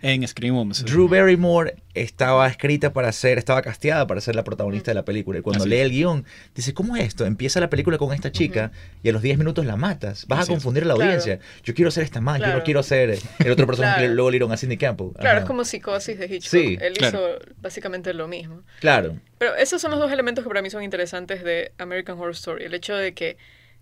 En 0.00 0.26
Scream 0.26 0.56
1. 0.56 0.74
Drew 0.86 1.08
Barrymore 1.08 1.74
estaba 1.94 2.48
escrita 2.48 2.94
para 2.94 3.12
ser, 3.12 3.36
estaba 3.36 3.60
casteada 3.60 4.06
para 4.06 4.20
ser 4.22 4.34
la 4.34 4.44
protagonista 4.44 4.90
de 4.90 4.94
la 4.94 5.04
película. 5.04 5.40
Y 5.40 5.42
cuando 5.42 5.66
lee 5.66 5.80
el 5.80 5.90
guion, 5.90 6.24
dice, 6.54 6.72
¿cómo 6.72 6.96
es 6.96 7.04
esto? 7.04 7.26
Empieza 7.26 7.60
la 7.60 7.68
película 7.68 7.98
con 7.98 8.14
esta 8.14 8.32
chica 8.32 8.72
y 9.02 9.10
a 9.10 9.12
los 9.12 9.20
10 9.20 9.38
minutos 9.38 9.66
la 9.66 9.76
matas. 9.76 10.26
Vas 10.26 10.48
a 10.48 10.50
confundir 10.50 10.84
a 10.84 10.86
la 10.86 10.94
audiencia. 10.94 11.38
Yo 11.64 11.74
quiero 11.74 11.90
ser 11.90 12.04
esta 12.04 12.20
man, 12.20 12.40
yo 12.40 12.52
no 12.52 12.62
quiero 12.62 12.82
ser 12.82 13.18
el 13.38 13.50
otro 13.50 13.66
personaje 13.66 14.02
que 14.02 14.08
luego 14.08 14.30
le 14.30 14.36
dieron 14.36 14.52
a 14.52 14.56
Cindy 14.56 14.78
Campbell. 14.78 15.10
Claro, 15.18 15.40
es 15.40 15.44
como 15.44 15.64
psicosis 15.82 16.18
de 16.18 16.26
Hitchcock. 16.26 16.50
Sí, 16.50 16.78
Él 16.80 16.94
hizo 17.00 17.38
básicamente 17.60 18.14
lo 18.14 18.28
mismo. 18.28 18.62
Claro. 18.80 19.18
Pero 19.38 19.54
esos 19.56 19.82
son 19.82 19.90
los 19.90 20.00
dos 20.00 20.12
elementos 20.12 20.44
que 20.44 20.48
para 20.48 20.62
mí 20.62 20.70
son 20.70 20.82
interesantes 20.82 21.42
de 21.42 21.72
American 21.78 22.18
Horror 22.18 22.32
Story. 22.32 22.64
El 22.64 22.74
hecho 22.74 22.94
de 22.94 23.12
que 23.14 23.36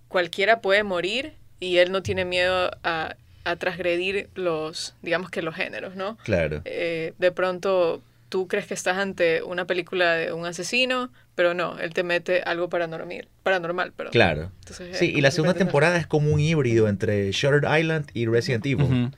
cualquiera 0.08 0.60
puede 0.60 0.82
morir 0.82 1.34
y 1.60 1.76
él 1.76 1.92
no 1.92 2.02
tiene 2.02 2.24
miedo 2.24 2.70
a, 2.82 3.16
a 3.44 3.56
transgredir 3.56 4.30
los, 4.34 4.94
digamos 5.02 5.30
que 5.30 5.42
los 5.42 5.54
géneros, 5.54 5.94
¿no? 5.94 6.16
Claro. 6.24 6.62
Eh, 6.64 7.12
de 7.18 7.32
pronto 7.32 8.02
tú 8.28 8.48
crees 8.48 8.66
que 8.66 8.74
estás 8.74 8.96
ante 8.96 9.42
una 9.42 9.66
película 9.66 10.14
de 10.14 10.32
un 10.32 10.46
asesino, 10.46 11.10
pero 11.40 11.54
no, 11.54 11.78
él 11.78 11.94
te 11.94 12.02
mete 12.02 12.42
algo 12.42 12.68
paranormal, 12.68 13.26
paranormal 13.42 13.94
pero 13.96 14.10
Claro. 14.10 14.52
sí, 14.92 15.06
y 15.06 15.22
la 15.22 15.30
segunda 15.30 15.54
temporada 15.54 15.96
es 15.96 16.06
como 16.06 16.30
un 16.30 16.38
híbrido 16.38 16.86
entre 16.86 17.32
Shutter 17.32 17.62
Island 17.80 18.10
y 18.12 18.26
Resident 18.26 18.66
Evil. 18.66 19.10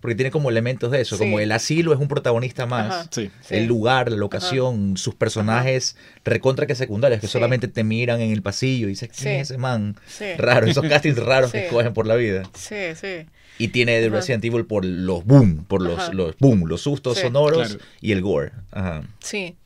Porque 0.00 0.14
tiene 0.14 0.30
como 0.30 0.48
elementos 0.48 0.92
de 0.92 1.00
eso, 1.00 1.18
como 1.18 1.40
el 1.40 1.50
asilo 1.50 1.92
es 1.92 1.98
un 1.98 2.06
protagonista 2.06 2.66
más, 2.66 3.10
el 3.50 3.66
lugar, 3.66 4.12
la 4.12 4.16
locación, 4.16 4.96
sus 4.96 5.16
personajes 5.16 5.96
recontra 6.24 6.68
que 6.68 6.76
secundarios, 6.76 7.20
que 7.20 7.26
solamente 7.26 7.66
te 7.66 7.82
miran 7.82 8.20
en 8.20 8.30
el 8.30 8.42
pasillo 8.42 8.86
y 8.86 8.90
dices, 8.90 9.08
¿quién 9.08 9.40
es 9.40 9.50
ese 9.50 9.58
man? 9.58 9.96
Raro, 10.38 10.68
esos 10.68 10.84
castings 10.88 11.18
raros 11.18 11.50
que 11.50 11.64
escogen 11.64 11.92
por 11.94 12.06
la 12.06 12.14
vida. 12.14 12.44
Sí, 12.54 12.94
sí. 12.94 13.26
Y 13.58 13.68
tiene 13.68 14.00
de 14.00 14.08
Resident 14.08 14.44
Evil 14.44 14.66
por 14.66 14.84
los 14.84 15.24
boom, 15.24 15.64
por 15.64 15.82
los, 15.82 16.14
los 16.14 16.36
boom, 16.38 16.68
los 16.68 16.82
sustos 16.82 17.18
sonoros 17.18 17.76
y 18.00 18.12
el 18.12 18.22
gore. 18.22 18.52
Ajá. 18.70 19.02
Sí. 19.18 19.56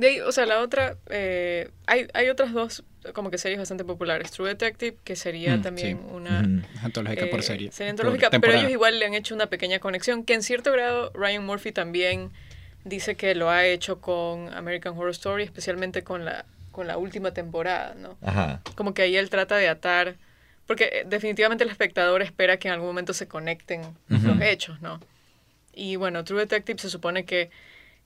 De 0.00 0.06
ahí, 0.06 0.20
o 0.20 0.32
sea, 0.32 0.46
la 0.46 0.60
otra, 0.60 0.96
eh, 1.10 1.70
hay, 1.86 2.06
hay 2.14 2.30
otras 2.30 2.54
dos 2.54 2.84
como 3.12 3.30
que 3.30 3.36
series 3.36 3.58
bastante 3.58 3.84
populares. 3.84 4.30
True 4.30 4.48
Detective, 4.48 4.96
que 5.04 5.14
sería 5.14 5.58
mm, 5.58 5.62
también 5.62 6.00
una... 6.10 6.38
Antológica 6.82 7.26
por 7.30 7.42
serie. 7.42 7.70
Serie 7.70 7.90
antológica, 7.90 8.30
pero 8.30 8.54
ellos 8.54 8.70
igual 8.70 8.98
le 8.98 9.04
han 9.04 9.12
hecho 9.12 9.34
una 9.34 9.48
pequeña 9.48 9.78
conexión, 9.78 10.24
que 10.24 10.32
en 10.32 10.42
cierto 10.42 10.72
grado 10.72 11.10
Ryan 11.12 11.44
Murphy 11.44 11.70
también 11.70 12.30
dice 12.84 13.14
que 13.14 13.34
lo 13.34 13.50
ha 13.50 13.66
hecho 13.66 14.00
con 14.00 14.50
American 14.54 14.96
Horror 14.96 15.10
Story, 15.10 15.44
especialmente 15.44 16.02
con 16.02 16.24
la, 16.24 16.46
con 16.72 16.86
la 16.86 16.96
última 16.96 17.32
temporada, 17.32 17.94
¿no? 17.94 18.16
Ajá. 18.22 18.62
Como 18.76 18.94
que 18.94 19.02
ahí 19.02 19.18
él 19.18 19.28
trata 19.28 19.58
de 19.58 19.68
atar 19.68 20.16
porque 20.66 20.84
eh, 20.84 21.04
definitivamente 21.06 21.64
el 21.64 21.70
espectador 21.70 22.22
espera 22.22 22.56
que 22.56 22.68
en 22.68 22.74
algún 22.74 22.88
momento 22.88 23.12
se 23.12 23.28
conecten 23.28 23.82
los 24.08 24.40
hechos, 24.40 24.80
¿no? 24.80 24.98
Y 25.74 25.96
bueno, 25.96 26.24
True 26.24 26.40
Detective 26.40 26.78
se 26.78 26.88
supone 26.88 27.26
que 27.26 27.50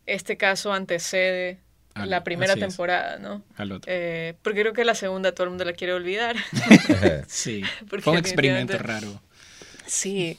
este 0.06 0.36
caso 0.36 0.72
antecede 0.72 1.58
la 1.94 2.24
primera 2.24 2.56
temporada, 2.56 3.18
¿no? 3.18 3.42
Al 3.56 3.72
otro. 3.72 3.92
Eh, 3.92 4.34
porque 4.42 4.60
creo 4.60 4.72
que 4.72 4.84
la 4.84 4.94
segunda 4.94 5.32
todo 5.32 5.44
el 5.44 5.50
mundo 5.50 5.64
la 5.64 5.72
quiere 5.72 5.92
olvidar. 5.92 6.36
sí, 7.26 7.62
fue 7.86 8.12
un 8.12 8.18
experimento 8.18 8.78
raro. 8.78 9.20
Sí, 9.86 10.38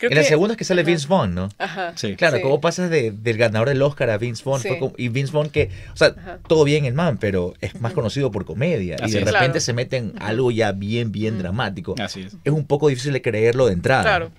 en 0.00 0.14
la 0.14 0.22
segunda 0.22 0.52
es 0.52 0.58
que 0.58 0.64
sale 0.64 0.84
Vince 0.84 1.06
Vaughn, 1.08 1.34
¿no? 1.34 1.48
Ajá. 1.58 1.92
Sí. 1.96 2.14
Claro, 2.14 2.40
¿cómo 2.40 2.60
pasas 2.60 2.88
de, 2.90 3.10
del 3.10 3.36
ganador 3.36 3.68
del 3.68 3.82
Oscar 3.82 4.10
a 4.10 4.18
Vince 4.18 4.42
Vaughn? 4.44 4.62
y 4.96 5.08
Vince 5.08 5.32
Vaughn 5.32 5.50
que, 5.50 5.70
o 5.92 5.96
sea, 5.96 6.14
todo 6.46 6.64
bien 6.64 6.84
el 6.84 6.94
man, 6.94 7.18
pero 7.18 7.54
es 7.60 7.80
más 7.80 7.92
conocido 7.92 8.30
por 8.30 8.44
comedia. 8.44 8.96
y 9.04 9.10
de 9.10 9.24
repente 9.24 9.60
se 9.60 9.72
mete 9.72 9.96
en 9.96 10.14
algo 10.20 10.50
ya 10.50 10.72
bien, 10.72 11.10
bien 11.10 11.38
dramático. 11.38 11.94
Así 12.00 12.22
es. 12.22 12.36
Es 12.44 12.52
un 12.52 12.66
poco 12.66 12.88
difícil 12.88 13.12
de 13.12 13.22
creerlo 13.22 13.66
de 13.66 13.72
entrada. 13.72 14.02
Claro. 14.02 14.30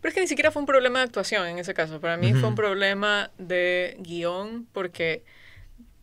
Pero 0.00 0.10
es 0.10 0.14
que 0.14 0.20
ni 0.20 0.28
siquiera 0.28 0.50
fue 0.50 0.60
un 0.60 0.66
problema 0.66 0.98
de 1.00 1.06
actuación 1.06 1.46
en 1.46 1.58
ese 1.58 1.74
caso. 1.74 2.00
Para 2.00 2.16
mí 2.16 2.32
fue 2.34 2.48
un 2.48 2.54
problema 2.54 3.30
de 3.38 3.96
guion 4.00 4.66
porque 4.72 5.24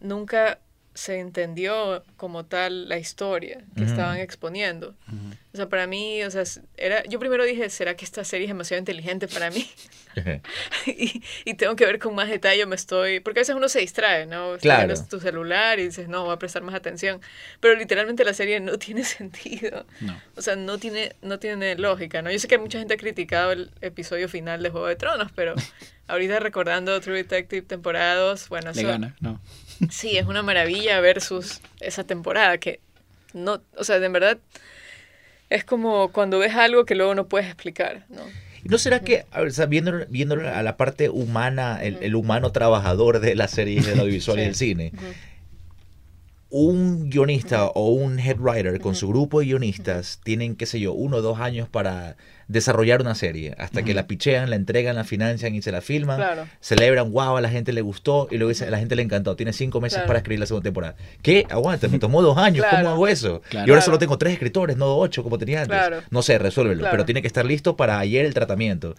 nunca 0.02 0.60
se 0.94 1.20
entendió 1.20 2.04
como 2.18 2.46
tal 2.46 2.90
la 2.90 2.98
historia 2.98 3.64
que 3.78 3.84
estaban 3.84 4.18
exponiendo. 4.18 4.94
O 5.54 5.58
sea, 5.58 5.70
para 5.70 5.88
mí, 5.88 6.22
o 6.24 6.32
sea, 6.32 6.44
era, 6.76 7.04
yo 7.06 7.18
primero 7.18 7.46
dije, 7.46 7.70
¿será 7.70 7.96
que 7.96 8.04
esta 8.04 8.24
serie 8.26 8.46
es 8.46 8.50
demasiado 8.50 8.80
inteligente 8.80 9.28
para 9.28 9.52
mí? 9.52 9.70
y, 10.86 11.24
y, 11.46 11.54
tengo 11.54 11.76
que 11.78 11.86
ver 11.86 11.98
con 11.98 12.14
más 12.14 12.30
detalle, 12.30 12.66
me 12.66 12.76
estoy, 12.76 13.22
porque 13.22 13.40
a 13.40 13.42
veces 13.42 13.56
uno 13.56 13.70
se 13.70 13.80
distrae, 13.80 14.26
¿no? 14.26 14.58
Claro. 14.60 14.94
tu 15.10 15.22
celular 15.22 15.80
y 15.80 15.86
dices, 15.86 16.10
no, 16.10 16.26
voy 16.26 16.34
a 16.34 16.38
prestar 16.40 16.62
más 16.62 16.76
atención. 16.76 17.22
Pero 17.62 17.76
literalmente 17.76 18.26
la 18.26 18.34
serie 18.34 18.60
no 18.60 18.78
tiene 18.78 19.06
sentido. 19.06 19.86
O 20.36 20.42
sea, 20.42 20.58
no 20.58 20.78
tiene, 20.78 21.16
no 21.22 21.40
tiene 21.40 21.76
lógica, 21.76 22.22
¿no? 22.22 22.32
Yo 22.32 22.40
sé 22.40 22.50
que 22.50 22.58
mucha 22.58 22.80
gente 22.80 22.96
ha 22.96 22.98
criticado 22.98 23.54
el 23.54 23.72
episodio 23.80 24.28
final 24.28 24.62
de 24.62 24.70
Juego 24.70 24.88
de 24.88 24.98
Tronos, 24.98 25.32
pero 25.34 25.56
ahorita 26.08 26.40
recordando 26.42 27.00
True 27.00 27.18
Detective 27.18 27.62
temporadas, 27.62 28.50
bueno, 28.50 28.72
Le 28.74 28.84
gana, 28.84 29.16
no. 29.22 29.40
Sí, 29.90 30.18
es 30.18 30.26
una 30.26 30.44
maravilla 30.44 31.00
versus 31.00 31.62
esa 31.80 32.04
temporada 32.04 32.58
que 32.58 32.80
no, 33.34 33.62
o 33.78 33.84
sea, 33.84 34.00
de 34.00 34.10
verdad 34.10 34.38
es 35.50 35.64
como 35.64 36.12
cuando 36.12 36.40
ves 36.40 36.56
algo 36.56 36.86
que 36.86 36.96
luego 36.96 37.16
no 37.16 37.28
puedes 37.28 37.48
explicar, 37.48 38.06
¿no? 38.10 38.22
¿No 38.64 38.78
será 38.78 39.00
que, 39.00 39.26
a 39.32 39.42
ver, 39.42 39.52
viendo, 40.10 40.36
a 40.36 40.62
la 40.62 40.78
parte 40.78 41.10
humana, 41.10 41.80
el, 41.82 42.16
humano 42.16 42.52
trabajador 42.52 43.20
de 43.20 43.36
las 43.36 43.52
series 43.52 43.88
del 43.88 44.00
audiovisual 44.00 44.40
y 44.40 44.44
del 44.44 44.56
cine, 44.56 44.92
un 46.52 47.10
guionista 47.10 47.68
o 47.68 47.90
un 47.90 48.20
head 48.20 48.38
writer 48.38 48.80
con 48.82 48.94
su 48.94 49.08
grupo 49.08 49.40
de 49.40 49.46
guionistas 49.48 50.20
tienen, 50.24 50.56
qué 50.56 50.66
sé 50.66 50.80
yo, 50.80 50.94
uno 50.94 51.18
o 51.18 51.22
dos 51.22 51.40
años 51.40 51.70
para 51.70 52.18
desarrollar 52.50 53.00
una 53.02 53.16
serie, 53.16 53.56
hasta 53.58 53.82
que 53.82 53.94
la 53.94 54.08
pichean, 54.08 54.50
la 54.50 54.58
entregan, 54.58 54.98
la 54.98 55.06
financian 55.06 55.56
y 55.56 55.62
se 55.62 55.72
la 55.72 55.80
filman, 55.80 56.22
celebran, 56.60 57.14
wow, 57.14 57.38
a 57.38 57.42
la 57.42 57.50
gente 57.50 57.72
le 57.72 57.80
gustó 57.80 58.28
y 58.30 58.38
luego 58.38 58.50
dice, 58.50 58.66
a 58.66 58.70
la 58.70 58.78
gente 58.78 58.98
le 58.98 59.04
encantó, 59.04 59.38
tiene 59.38 59.54
cinco 59.54 59.80
meses 59.80 60.02
para 60.06 60.20
escribir 60.20 60.42
la 60.42 60.46
segunda 60.46 60.66
temporada. 60.66 60.96
¿Qué? 61.22 61.48
Aguanta, 61.50 61.88
me 61.88 61.98
tomó 61.98 62.22
dos 62.22 62.38
años, 62.38 62.66
¿cómo 62.70 62.90
hago 62.90 63.08
eso? 63.08 63.42
Y 63.52 63.70
ahora 63.70 63.80
solo 63.80 63.98
tengo 63.98 64.18
tres 64.18 64.34
escritores, 64.34 64.76
no 64.76 64.98
ocho 64.98 65.24
como 65.24 65.38
tenía 65.38 65.62
antes. 65.62 65.80
No 66.10 66.22
sé, 66.22 66.38
resuélvelo, 66.38 66.86
pero 66.92 67.06
tiene 67.06 67.22
que 67.22 67.28
estar 67.28 67.46
listo 67.46 67.78
para 67.78 67.98
ayer 68.00 68.26
el 68.26 68.34
tratamiento. 68.34 68.96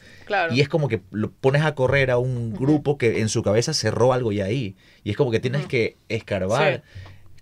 Y 0.50 0.62
es 0.62 0.71
como 0.71 0.88
que 0.88 1.02
lo 1.11 1.30
pones 1.30 1.62
a 1.62 1.75
correr 1.75 2.11
a 2.11 2.16
un 2.16 2.54
grupo 2.54 2.97
que 2.97 3.21
en 3.21 3.28
su 3.28 3.42
cabeza 3.42 3.75
cerró 3.75 4.14
algo 4.14 4.32
ya 4.32 4.47
ahí. 4.47 4.76
Y 5.04 5.11
es 5.11 5.16
como 5.16 5.30
que 5.30 5.40
tienes 5.40 5.66
que 5.66 5.99
escarbar 6.09 6.82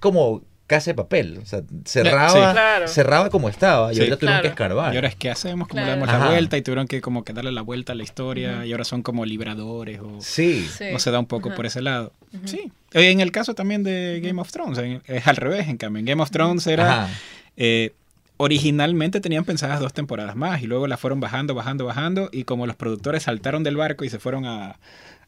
como 0.00 0.42
casa 0.70 0.92
de 0.92 0.94
papel. 0.94 1.38
O 1.42 1.46
sea, 1.46 1.62
cerraba, 1.84 2.86
cerraba 2.86 3.28
como 3.28 3.48
estaba 3.48 3.92
y 3.92 3.98
ahora 3.98 4.16
tuvieron 4.16 4.40
que 4.40 4.48
escarbar. 4.48 4.94
Y 4.94 4.96
ahora 4.96 5.08
es 5.08 5.16
que 5.16 5.28
hacemos, 5.28 5.66
como 5.66 5.82
le 5.82 5.90
damos 5.90 6.06
la 6.06 6.28
vuelta 6.28 6.56
y 6.56 6.62
tuvieron 6.62 6.86
que 6.86 7.00
como 7.00 7.24
que 7.24 7.32
darle 7.32 7.50
la 7.50 7.62
vuelta 7.62 7.92
a 7.92 7.96
la 7.96 8.04
historia 8.04 8.64
y 8.64 8.70
ahora 8.70 8.84
son 8.84 9.02
como 9.02 9.24
libradores 9.24 9.98
o 10.00 10.20
sí. 10.20 10.68
no 10.92 11.00
se 11.00 11.10
da 11.10 11.18
un 11.18 11.26
poco 11.26 11.52
por 11.54 11.66
ese 11.66 11.82
lado. 11.82 12.12
Sí. 12.44 12.70
En 12.92 13.20
el 13.20 13.32
caso 13.32 13.54
también 13.54 13.82
de 13.82 14.20
Game 14.22 14.40
of 14.40 14.52
Thrones, 14.52 14.78
es 15.06 15.26
al 15.26 15.36
revés, 15.36 15.68
en 15.68 15.76
cambio. 15.76 15.98
En 15.98 16.06
Game 16.06 16.22
of 16.22 16.30
Thrones 16.30 16.66
era... 16.66 17.08
Eh, 17.56 17.92
originalmente 18.42 19.20
tenían 19.20 19.44
pensadas 19.44 19.80
dos 19.80 19.92
temporadas 19.92 20.34
más 20.34 20.62
y 20.62 20.66
luego 20.66 20.86
la 20.86 20.96
fueron 20.96 21.20
bajando, 21.20 21.54
bajando, 21.54 21.84
bajando 21.84 22.30
y 22.32 22.44
como 22.44 22.66
los 22.66 22.74
productores 22.74 23.24
saltaron 23.24 23.64
del 23.64 23.76
barco 23.76 24.02
y 24.02 24.08
se 24.08 24.18
fueron 24.18 24.46
a, 24.46 24.78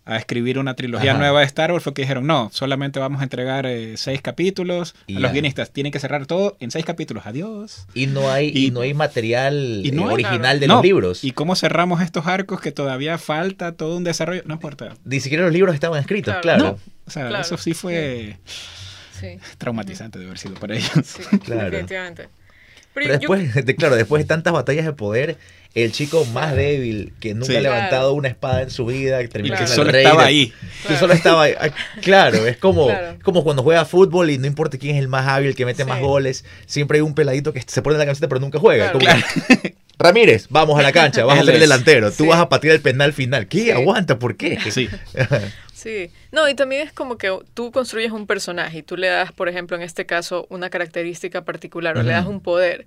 a 0.05 0.17
escribir 0.17 0.59
una 0.59 0.75
trilogía 0.75 1.15
nueva 1.15 1.41
de 1.41 1.47
Star 1.47 1.71
Wars 1.71 1.85
fue 1.85 1.95
que 1.95 2.03
dijeron, 2.03 2.27
no, 2.27 2.51
solamente 2.53 2.99
vamos 2.99 3.21
a 3.21 3.25
entregar 3.25 3.67
eh, 3.67 3.97
seis 3.97 4.21
capítulos. 4.21 4.95
a 5.09 5.21
los 5.21 5.33
guionistas 5.33 5.71
tienen 5.71 5.93
que 5.93 6.01
cerrar 6.01 6.27
todo 6.27 6.57
en 6.61 6.71
seis 6.71 6.85
capítulos. 6.85 7.27
Adiós. 7.27 7.87
Y 7.95 8.07
no 8.07 8.31
hay, 8.31 8.51
y, 8.53 8.71
no 8.71 8.81
hay 8.81 8.95
material 8.95 9.83
eh, 9.85 9.99
original 9.99 10.59
de 10.59 10.67
los 10.67 10.83
libros. 10.83 11.23
¿Y 11.23 11.33
cómo 11.33 11.55
cerramos 11.55 12.01
estos 12.01 12.27
arcos 12.27 12.61
que 12.61 12.73
todavía 12.73 13.17
falta 13.19 13.73
todo 13.73 13.97
un 13.97 14.05
desarrollo? 14.05 14.43
No 14.45 14.55
importa. 14.55 14.95
Ni 15.05 15.21
siquiera 15.21 15.45
los 15.45 15.53
libros 15.53 15.75
estaban 15.75 16.01
escritos, 16.01 16.35
claro. 16.43 16.79
o 17.07 17.11
sea, 17.11 17.41
eso 17.41 17.57
sí 17.57 17.75
fue 17.75 18.39
traumatizante 19.59 20.19
de 20.19 20.27
haber 20.27 20.39
sido 20.39 20.55
para 20.55 20.75
ellos. 20.75 20.91
claro. 21.45 21.71
Definitivamente. 21.71 22.29
Pero, 22.95 23.19
después, 23.19 23.51
claro, 23.77 23.97
después 23.97 24.23
de 24.23 24.29
tantas 24.29 24.53
batallas 24.53 24.85
de 24.85 24.93
poder, 24.93 25.39
el 25.75 25.93
chico 25.93 26.27
más 26.27 26.55
débil 26.55 27.13
que 27.21 27.35
nunca 27.35 27.57
ha 27.57 27.61
levantado 27.61 28.13
una 28.13 28.29
espada 28.29 28.63
en 28.63 28.71
su 28.71 28.85
vida, 28.85 29.21
que 29.21 29.29
termina 29.29 29.57
que 29.57 29.67
solo 29.67 29.91
estaba 29.91 30.25
ahí. 30.25 30.53
Que 30.87 30.97
solo 30.97 31.15
estaba 31.15 31.43
ahí. 31.45 31.55
Claro, 32.03 32.47
es 32.47 32.59
como, 32.59 32.89
como 33.23 33.45
cuando 33.45 33.63
juega 33.63 33.85
fútbol 33.85 34.31
y 34.31 34.39
no 34.39 34.47
importa 34.47 34.77
quién 34.79 34.97
es 34.97 35.03
el 35.03 35.09
más 35.09 35.27
hábil, 35.27 35.55
que 35.55 35.65
mete 35.65 35.85
más 35.85 36.01
goles, 36.01 36.45
siempre 36.67 36.99
hay 36.99 37.03
un 37.03 37.15
peladito 37.15 37.53
que 37.53 37.63
se 37.67 37.81
pone 37.83 37.95
en 37.95 38.01
la 38.01 38.07
camiseta 38.07 38.29
pero 38.29 38.41
nunca 38.41 38.59
juega. 38.59 38.93
Ramírez, 39.99 40.47
vamos 40.51 40.79
a 40.79 40.83
la 40.83 40.93
cancha, 40.93 41.25
vas 41.27 41.39
a 41.39 41.45
ser 41.45 41.55
el 41.55 41.61
delantero, 41.61 42.11
tú 42.11 42.27
vas 42.27 42.41
a 42.41 42.49
partir 42.49 42.71
el 42.73 42.81
penal 42.81 43.13
final. 43.13 43.47
¿Qué? 43.47 43.73
Aguanta, 43.73 44.19
¿por 44.19 44.37
qué? 44.37 44.59
Sí. 44.71 44.89
Sí, 45.83 46.13
no, 46.31 46.49
y 46.49 46.55
también 46.55 46.87
es 46.87 46.93
como 46.93 47.19
que 47.19 47.37
tú 47.55 47.73
construyes 47.73 48.13
un 48.13 48.29
personaje 48.29 48.79
y 48.79 48.83
tú 48.83 48.97
le 48.97 49.09
das, 49.09 49.33
por 49.33 49.49
ejemplo, 49.49 49.77
en 49.77 49.83
este 49.83 50.07
caso, 50.07 50.47
una 50.49 50.71
característica 50.71 51.45
particular 51.45 51.99
o 51.99 52.03
le 52.03 52.13
das 52.13 52.27
un 52.27 52.41
poder. 52.41 52.87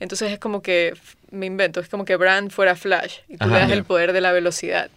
Entonces 0.00 0.32
es 0.32 0.40
como 0.40 0.62
que, 0.62 0.94
me 1.30 1.46
invento, 1.46 1.78
es 1.78 1.88
como 1.88 2.04
que 2.04 2.16
Brand 2.16 2.50
fuera 2.50 2.74
Flash 2.74 3.18
y 3.28 3.36
tú 3.36 3.46
le 3.48 3.60
das 3.60 3.70
el 3.70 3.84
poder 3.84 4.12
de 4.12 4.20
la 4.20 4.32
velocidad. 4.32 4.90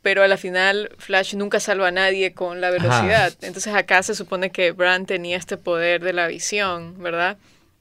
Pero 0.00 0.22
a 0.22 0.28
la 0.28 0.38
final 0.38 0.90
Flash 0.96 1.34
nunca 1.34 1.60
salva 1.60 1.88
a 1.88 1.90
nadie 1.90 2.32
con 2.32 2.62
la 2.62 2.70
velocidad. 2.70 3.34
Entonces 3.42 3.74
acá 3.74 4.02
se 4.02 4.14
supone 4.14 4.48
que 4.50 4.72
Brand 4.72 5.06
tenía 5.06 5.36
este 5.36 5.58
poder 5.58 6.02
de 6.02 6.14
la 6.14 6.26
visión, 6.26 7.02
¿verdad? 7.02 7.36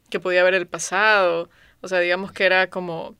Que 0.09 0.19
podía 0.19 0.43
ver 0.43 0.55
el 0.55 0.67
pasado. 0.67 1.49
O 1.79 1.87
sea, 1.87 1.99
digamos 1.99 2.33
que 2.33 2.43
era 2.43 2.67
como... 2.67 3.15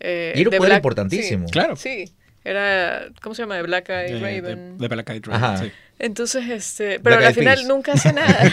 Eh, 0.00 0.32
y 0.34 0.40
era 0.40 0.50
un 0.50 0.56
poder 0.56 0.72
importantísimo. 0.72 1.46
claro. 1.50 1.76
Sí. 1.76 2.10
Era, 2.44 3.06
¿cómo 3.22 3.34
se 3.34 3.42
llama? 3.42 3.56
De 3.56 3.62
Black 3.62 3.88
Eye 3.88 4.18
Raven. 4.18 4.78
De, 4.78 4.88
Black 4.88 5.10
Eye 5.10 5.20
Raven, 5.24 5.58
sí. 5.58 5.72
Entonces, 6.02 6.48
este, 6.50 6.98
pero 6.98 7.24
al 7.24 7.32
final 7.32 7.68
nunca 7.68 7.92
hace 7.92 8.12
nada. 8.12 8.50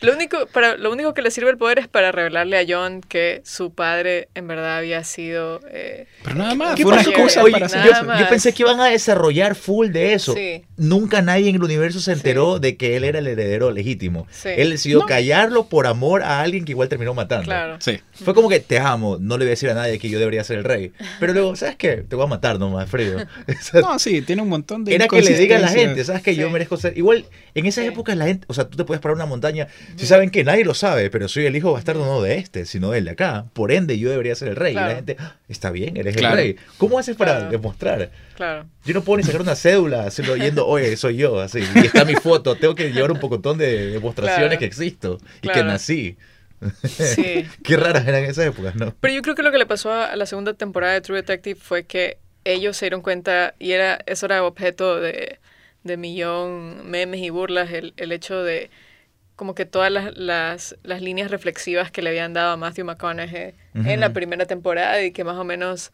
Lo 0.00 0.12
único, 0.12 0.46
para, 0.46 0.76
lo 0.76 0.92
único 0.92 1.12
que 1.12 1.20
le 1.20 1.32
sirve 1.32 1.50
el 1.50 1.58
poder 1.58 1.80
es 1.80 1.88
para 1.88 2.12
revelarle 2.12 2.56
a 2.56 2.64
John 2.66 3.00
que 3.00 3.42
su 3.44 3.74
padre 3.74 4.28
en 4.36 4.46
verdad 4.46 4.78
había 4.78 5.02
sido. 5.02 5.58
Eh, 5.72 6.06
pero 6.22 6.36
nada 6.36 6.54
más, 6.54 6.80
fue 6.80 6.92
una 6.92 7.02
excusa 7.02 7.42
para 7.50 7.66
hacer 7.66 7.82
yo, 7.84 7.90
yo, 8.16 8.28
pensé 8.28 8.54
que 8.54 8.62
iban 8.62 8.78
a 8.78 8.86
desarrollar 8.86 9.56
full 9.56 9.88
de 9.88 10.14
eso. 10.14 10.36
Nunca 10.76 11.20
nadie 11.20 11.48
en 11.48 11.56
el 11.56 11.64
universo 11.64 11.98
se 11.98 12.12
enteró 12.12 12.60
de 12.60 12.76
que 12.76 12.96
él 12.96 13.02
era 13.02 13.18
el 13.18 13.26
heredero 13.26 13.72
legítimo. 13.72 14.28
Él 14.44 14.70
decidió 14.70 15.04
callarlo 15.04 15.66
por 15.66 15.88
amor 15.88 16.22
a 16.22 16.42
alguien 16.42 16.64
que 16.64 16.70
igual 16.70 16.88
terminó 16.88 17.12
matando. 17.12 17.46
Claro. 17.46 17.78
Fue 18.12 18.34
como 18.34 18.48
que 18.48 18.60
te 18.60 18.78
amo, 18.78 19.18
no 19.20 19.36
le 19.36 19.46
voy 19.46 19.48
a 19.48 19.50
decir 19.50 19.68
a 19.70 19.74
nadie 19.74 19.98
que 19.98 20.08
yo 20.08 20.20
debería 20.20 20.44
ser 20.44 20.58
el 20.58 20.64
rey. 20.64 20.92
Pero 21.18 21.32
luego, 21.32 21.56
¿sabes 21.62 21.74
qué? 21.74 22.04
Te 22.08 22.14
voy 22.14 22.24
a 22.24 22.28
matar 22.28 22.60
nomás, 22.60 22.88
Fredo. 22.88 23.26
no, 23.82 23.98
sí, 23.98 24.22
tiene 24.22 24.42
un 24.42 24.48
montón 24.48 24.84
de. 24.84 24.94
Era 24.94 25.08
que 25.08 25.22
le 25.22 25.36
diga 25.36 25.56
a 25.56 25.60
la 25.60 25.68
gente, 25.68 26.04
¿sabes 26.04 26.22
qué? 26.22 26.36
Yo 26.36 26.51
merezco 26.52 26.76
ser. 26.76 26.96
Igual, 26.96 27.24
en 27.54 27.66
esas 27.66 27.84
épocas 27.84 28.16
la 28.16 28.26
gente, 28.26 28.46
o 28.48 28.54
sea, 28.54 28.68
tú 28.68 28.76
te 28.76 28.84
puedes 28.84 29.00
parar 29.00 29.16
una 29.16 29.26
montaña, 29.26 29.68
si 29.96 30.06
saben 30.06 30.30
que 30.30 30.44
nadie 30.44 30.64
lo 30.64 30.74
sabe, 30.74 31.10
pero 31.10 31.28
soy 31.28 31.46
el 31.46 31.56
hijo 31.56 31.72
bastardo 31.72 32.04
no 32.04 32.22
de 32.22 32.36
este, 32.36 32.66
sino 32.66 32.90
del 32.90 33.06
de 33.06 33.12
acá. 33.12 33.46
Por 33.52 33.72
ende, 33.72 33.98
yo 33.98 34.10
debería 34.10 34.34
ser 34.34 34.48
el 34.48 34.56
rey. 34.56 34.72
Y 34.72 34.76
la 34.76 34.94
gente, 34.94 35.16
ah, 35.18 35.36
está 35.48 35.70
bien, 35.70 35.96
eres 35.96 36.16
el 36.16 36.30
rey. 36.30 36.56
¿Cómo 36.78 36.98
haces 36.98 37.16
para 37.16 37.48
demostrar? 37.48 38.10
Claro. 38.36 38.66
Yo 38.84 38.94
no 38.94 39.02
puedo 39.02 39.18
ni 39.18 39.24
sacar 39.24 39.40
una 39.40 39.56
cédula 39.56 40.06
haciendo 40.06 40.36
yendo, 40.36 40.66
oye, 40.66 40.96
soy 40.96 41.16
yo, 41.16 41.40
así. 41.40 41.60
Y 41.74 41.86
está 41.86 42.04
mi 42.04 42.14
foto. 42.14 42.56
Tengo 42.56 42.74
que 42.74 42.92
llevar 42.92 43.12
un 43.12 43.20
pocotón 43.20 43.58
de 43.58 43.88
demostraciones 43.88 44.58
que 44.58 44.64
existo 44.64 45.18
y 45.40 45.48
que 45.48 45.64
nací. 45.64 46.16
Sí. 46.84 47.46
Qué 47.64 47.76
raras 47.76 48.06
eran 48.06 48.24
esas 48.24 48.46
épocas, 48.46 48.74
¿no? 48.74 48.94
Pero 49.00 49.14
yo 49.14 49.22
creo 49.22 49.34
que 49.34 49.42
lo 49.42 49.50
que 49.50 49.58
le 49.58 49.66
pasó 49.66 49.92
a 49.92 50.14
la 50.16 50.26
segunda 50.26 50.54
temporada 50.54 50.94
de 50.94 51.00
True 51.00 51.16
Detective 51.18 51.58
fue 51.60 51.84
que 51.84 52.18
ellos 52.44 52.76
se 52.76 52.86
dieron 52.86 53.02
cuenta, 53.02 53.54
y 53.58 53.72
era, 53.72 53.98
eso 54.06 54.26
era 54.26 54.44
objeto 54.44 55.00
de, 55.00 55.38
de 55.84 55.96
millón 55.96 56.88
memes 56.90 57.20
y 57.20 57.30
burlas, 57.30 57.70
el, 57.70 57.94
el 57.96 58.12
hecho 58.12 58.42
de 58.42 58.70
como 59.36 59.54
que 59.54 59.64
todas 59.64 59.90
las, 59.90 60.16
las, 60.16 60.76
las, 60.82 61.02
líneas 61.02 61.30
reflexivas 61.30 61.90
que 61.90 62.02
le 62.02 62.10
habían 62.10 62.32
dado 62.32 62.52
a 62.52 62.56
Matthew 62.56 62.84
McConaughey 62.84 63.54
en 63.74 64.00
la 64.00 64.12
primera 64.12 64.46
temporada 64.46 65.02
y 65.02 65.10
que 65.10 65.24
más 65.24 65.36
o 65.36 65.42
menos 65.42 65.90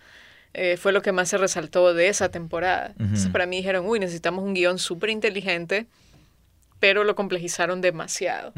eh, 0.55 0.77
fue 0.77 0.93
lo 0.93 1.03
que 1.03 1.13
más 1.13 1.29
se 1.29 1.39
resaltó 1.39 1.95
de 1.95 2.09
esa 2.09 2.31
temporada. 2.31 2.95
Entonces 2.99 3.31
para 3.31 3.47
mí 3.47 3.57
dijeron, 3.57 3.87
uy, 3.87 4.01
necesitamos 4.01 4.45
un 4.45 4.55
guion 4.55 4.79
súper 4.79 5.11
inteligente, 5.11 5.87
pero 6.81 7.05
lo 7.05 7.15
complejizaron 7.15 7.81
demasiado. 7.81 8.53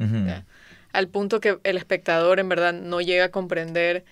Al 0.92 1.08
punto 1.08 1.40
que 1.40 1.58
el 1.62 1.76
espectador 1.76 2.40
en 2.40 2.49
verdad 2.49 2.72
no 2.72 3.00
llega 3.00 3.26
a 3.26 3.30
comprender 3.30 4.04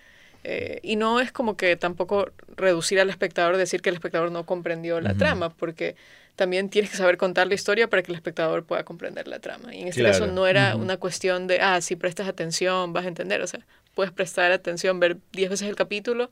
eh, 0.44 0.80
y 0.82 0.96
no 0.96 1.20
es 1.20 1.32
como 1.32 1.56
que 1.56 1.76
tampoco 1.76 2.30
reducir 2.56 3.00
al 3.00 3.10
espectador, 3.10 3.56
decir 3.56 3.82
que 3.82 3.88
el 3.88 3.96
espectador 3.96 4.30
no 4.30 4.44
comprendió 4.44 5.00
la 5.00 5.14
trama, 5.14 5.50
porque 5.50 5.96
también 6.38 6.68
tienes 6.68 6.92
que 6.92 6.96
saber 6.96 7.16
contar 7.16 7.48
la 7.48 7.54
historia 7.54 7.90
para 7.90 8.00
que 8.00 8.12
el 8.12 8.14
espectador 8.14 8.64
pueda 8.64 8.84
comprender 8.84 9.26
la 9.26 9.40
trama. 9.40 9.74
Y 9.74 9.82
en 9.82 9.88
este 9.88 10.04
caso 10.04 10.28
no 10.28 10.46
era 10.46 10.76
una 10.76 10.96
cuestión 10.96 11.48
de, 11.48 11.60
ah, 11.60 11.80
si 11.80 11.96
prestas 11.96 12.28
atención 12.28 12.92
vas 12.92 13.06
a 13.06 13.08
entender. 13.08 13.42
O 13.42 13.46
sea, 13.48 13.66
puedes 13.96 14.12
prestar 14.12 14.52
atención, 14.52 15.00
ver 15.00 15.16
diez 15.32 15.50
veces 15.50 15.68
el 15.68 15.74
capítulo, 15.74 16.30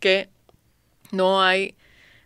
que 0.00 0.30
no 1.12 1.42
hay 1.42 1.74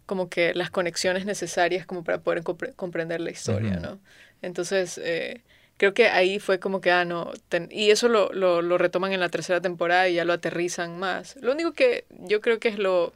como 0.06 0.28
que 0.28 0.54
las 0.54 0.70
conexiones 0.70 1.26
necesarias 1.26 1.86
como 1.86 2.04
para 2.04 2.20
poder 2.20 2.44
comprender 2.76 3.20
la 3.20 3.32
historia, 3.32 3.80
¿no? 3.80 3.98
Entonces, 4.40 4.96
eh, 5.02 5.40
creo 5.76 5.94
que 5.94 6.06
ahí 6.06 6.38
fue 6.38 6.60
como 6.60 6.80
que, 6.80 6.92
ah, 6.92 7.04
no, 7.04 7.32
y 7.68 7.90
eso 7.90 8.06
lo, 8.08 8.32
lo, 8.32 8.62
lo, 8.62 8.78
retoman 8.78 9.12
en 9.12 9.18
la 9.18 9.28
tercera 9.28 9.60
temporada 9.60 10.08
y 10.08 10.14
ya 10.14 10.24
lo 10.24 10.34
aterrizan 10.34 11.00
más. 11.00 11.34
Lo 11.40 11.50
único 11.50 11.72
que 11.72 12.04
yo 12.10 12.40
creo 12.40 12.60
que 12.60 12.68
es 12.68 12.78
lo, 12.78 13.12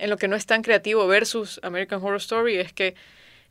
en 0.00 0.10
lo 0.10 0.16
que 0.16 0.28
no 0.28 0.36
es 0.36 0.46
tan 0.46 0.62
creativo 0.62 1.06
versus 1.06 1.60
American 1.62 2.02
Horror 2.02 2.16
Story 2.16 2.56
es 2.56 2.72
que 2.72 2.94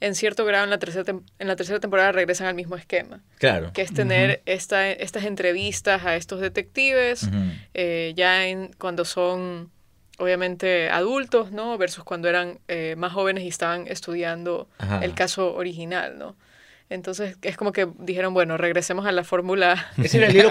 en 0.02 0.16
cierto 0.16 0.46
grado 0.46 0.64
en 0.64 0.70
la 0.70 0.80
tercera, 0.80 1.04
en 1.40 1.48
la 1.48 1.56
tercera 1.56 1.80
temporada 1.80 2.12
regresan 2.12 2.48
al 2.48 2.56
mismo 2.56 2.76
esquema. 2.76 3.22
Claro. 3.38 3.72
Que 3.74 3.82
es 3.82 3.94
tener 3.94 4.42
esta, 4.46 4.90
estas 4.90 5.26
entrevistas 5.26 6.06
a 6.06 6.16
estos 6.16 6.40
detectives, 6.40 7.28
eh, 7.74 8.14
ya 8.16 8.48
en, 8.48 8.72
cuando 8.78 9.04
son 9.04 9.70
obviamente 10.18 10.90
adultos, 10.90 11.52
¿no? 11.52 11.78
Versus 11.78 12.04
cuando 12.04 12.30
eran 12.30 12.60
eh, 12.68 12.96
más 12.98 13.14
jóvenes 13.14 13.44
y 13.44 13.48
estaban 13.48 13.88
estudiando 13.88 14.70
el 15.02 15.14
caso 15.14 15.54
original, 15.54 16.18
¿no? 16.18 16.36
Entonces 16.90 17.38
es 17.44 17.56
como 17.56 17.72
que 17.72 17.88
dijeron, 18.00 18.34
bueno, 18.34 18.58
regresemos 18.58 19.06
a 19.06 19.12
la 19.12 19.24
fórmula. 19.24 19.88
Ese 20.04 20.18
era 20.18 20.28
el 20.28 20.36
hilo, 20.36 20.50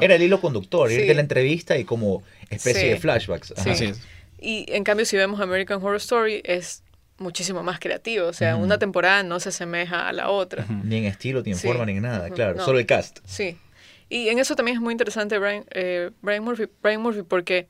era 0.00 0.14
el 0.16 0.22
hilo 0.22 0.40
conductor, 0.40 0.90
ir 0.90 1.06
de 1.06 1.14
la 1.14 1.20
entrevista 1.20 1.78
y 1.78 1.84
como 1.84 2.22
especie 2.50 2.88
de 2.88 2.96
flashbacks. 2.98 3.54
Sí. 3.56 3.92
Y 4.38 4.66
en 4.68 4.84
cambio, 4.84 5.06
si 5.06 5.16
vemos 5.16 5.40
American 5.40 5.78
Horror 5.82 5.96
Story, 5.96 6.42
es 6.44 6.82
muchísimo 7.18 7.62
más 7.62 7.78
creativo. 7.78 8.26
O 8.26 8.32
sea, 8.32 8.56
una 8.56 8.78
temporada 8.78 9.22
no 9.22 9.40
se 9.40 9.48
asemeja 9.48 10.08
a 10.08 10.12
la 10.12 10.30
otra. 10.30 10.66
Ni 10.84 10.98
en 10.98 11.04
estilo, 11.04 11.42
ni 11.42 11.52
en 11.52 11.58
forma, 11.58 11.86
ni 11.86 11.92
en 11.92 12.02
nada, 12.02 12.30
claro. 12.30 12.64
Solo 12.64 12.78
el 12.78 12.86
cast. 12.86 13.18
Sí. 13.24 13.56
Y 14.08 14.28
en 14.28 14.38
eso 14.38 14.54
también 14.54 14.76
es 14.76 14.82
muy 14.82 14.92
interesante 14.92 15.38
Brian, 15.38 15.64
eh, 15.70 16.10
Brian, 16.22 16.44
Murphy, 16.44 16.68
Brian 16.80 17.02
Murphy 17.02 17.22
porque 17.22 17.66